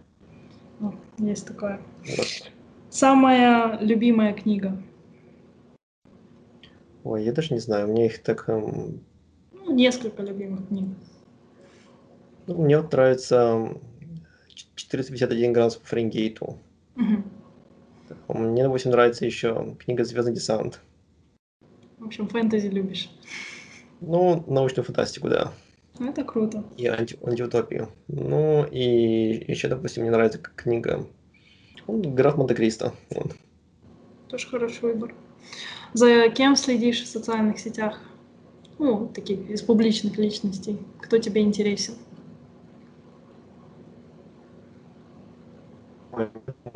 Ну, 0.79 0.93
есть 1.17 1.47
такое. 1.47 1.79
Вот. 2.17 2.27
Самая 2.89 3.79
любимая 3.81 4.33
книга. 4.33 4.77
Ой, 7.03 7.23
я 7.23 7.31
даже 7.31 7.53
не 7.53 7.59
знаю, 7.59 7.87
мне 7.87 8.07
их 8.07 8.21
так... 8.21 8.47
эм, 8.49 8.99
Ну, 9.53 9.73
несколько 9.73 10.21
любимых 10.23 10.67
книг. 10.67 10.89
ну, 12.47 12.61
мне 12.61 12.77
вот 12.79 12.91
нравится 12.91 13.35
м, 13.35 13.81
451 14.75 15.53
градус 15.53 15.75
по 15.77 15.87
Фаренгейту. 15.87 16.57
Мгм. 16.95 17.23
Мне, 18.29 18.63
допустим, 18.63 18.91
нравится 18.91 19.25
еще 19.25 19.75
книга 19.79 20.03
«Звездный 20.03 20.33
десант». 20.33 20.81
В 22.07 22.09
общем, 22.09 22.29
фэнтези 22.29 22.67
любишь. 22.67 23.09
Ну, 23.99 24.41
научную 24.47 24.85
фантастику, 24.85 25.27
да. 25.27 25.51
Это 25.99 26.23
круто. 26.23 26.63
И 26.77 26.85
анти- 26.87 27.19
антиутопию. 27.21 27.89
Ну, 28.07 28.63
и 28.63 29.43
еще, 29.51 29.67
допустим, 29.67 30.03
мне 30.03 30.11
нравится 30.11 30.39
книга 30.39 31.05
ну, 31.85 32.13
«Граф 32.13 32.37
Монте-Кристо». 32.37 32.93
Вот. 33.09 33.35
Тоже 34.29 34.47
хороший 34.47 34.83
выбор. 34.83 35.13
За 35.91 36.29
кем 36.29 36.55
следишь 36.55 37.03
в 37.03 37.07
социальных 37.07 37.59
сетях? 37.59 37.99
Ну, 38.79 39.09
таких 39.13 39.49
из 39.49 39.61
публичных 39.61 40.17
личностей. 40.17 40.77
Кто 41.01 41.17
тебе 41.17 41.41
интересен? 41.41 41.95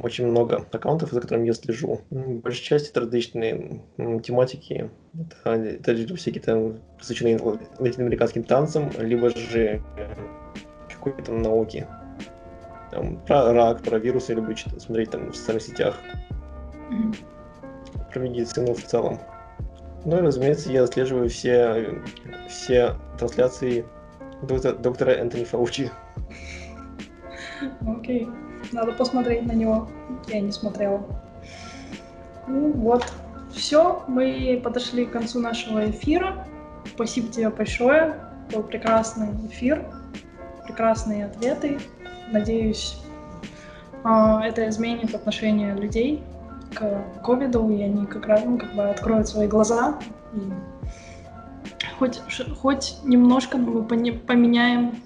Очень 0.01 0.27
много 0.27 0.65
аккаунтов, 0.71 1.11
за 1.11 1.21
которыми 1.21 1.47
я 1.47 1.53
слежу. 1.53 2.01
Большая 2.09 2.63
часть 2.63 2.87
м, 3.97 4.19
тематики. 4.21 4.89
Это, 5.43 5.51
это 5.51 5.93
всякие 6.15 6.41
там 6.41 6.79
посвященные 6.97 7.37
ла- 7.37 7.59
латиноамериканским 7.77 8.43
танцам, 8.43 8.89
либо 8.99 9.29
же 9.29 9.81
э, 9.97 10.15
какой-то 10.89 11.31
науке. 11.33 11.87
Там, 12.91 13.17
про 13.25 13.53
рак, 13.53 13.81
про 13.83 13.99
вирусы 13.99 14.31
я 14.31 14.37
люблю 14.37 14.55
чит- 14.55 14.81
смотреть 14.81 15.11
там 15.11 15.31
в 15.31 15.35
социальных 15.35 15.63
сетях, 15.63 15.99
про 18.11 18.19
медицину 18.19 18.73
в 18.73 18.83
целом. 18.83 19.19
Ну 20.03 20.17
и, 20.17 20.21
разумеется, 20.21 20.71
я 20.71 20.83
отслеживаю 20.83 21.29
все, 21.29 22.01
все 22.49 22.95
трансляции 23.19 23.85
доктора, 24.41 24.75
доктора 24.75 25.11
Энтони 25.11 25.43
Фаучи. 25.43 25.91
Окей. 27.87 28.27
Надо 28.71 28.91
посмотреть 28.93 29.45
на 29.45 29.53
него. 29.53 29.87
Я 30.27 30.41
не 30.41 30.51
смотрела. 30.51 31.03
Ну 32.47 32.71
вот. 32.71 33.05
Все, 33.53 34.03
мы 34.07 34.61
подошли 34.63 35.05
к 35.05 35.11
концу 35.11 35.39
нашего 35.39 35.89
эфира. 35.89 36.47
Спасибо 36.85 37.27
тебе 37.27 37.49
большое. 37.49 38.15
Был 38.53 38.63
прекрасный 38.63 39.29
эфир, 39.47 39.85
прекрасные 40.65 41.25
ответы. 41.25 41.79
Надеюсь, 42.31 43.01
а, 44.03 44.45
это 44.45 44.67
изменит 44.69 45.13
отношение 45.13 45.75
людей 45.75 46.23
к 46.73 47.03
ковиду, 47.23 47.69
и 47.69 47.81
они 47.81 48.05
как 48.05 48.25
раз 48.25 48.43
ну, 48.45 48.57
как 48.57 48.73
бы 48.73 48.83
откроют 48.83 49.27
свои 49.27 49.47
глаза 49.47 49.99
и 50.33 50.39
хоть, 51.99 52.21
хоть 52.61 52.97
немножко 53.03 53.57
мы 53.57 53.83
поменяем 53.83 55.03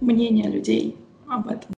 мнение 0.00 0.48
людей 0.48 0.96
об 1.28 1.48
этом. 1.48 1.77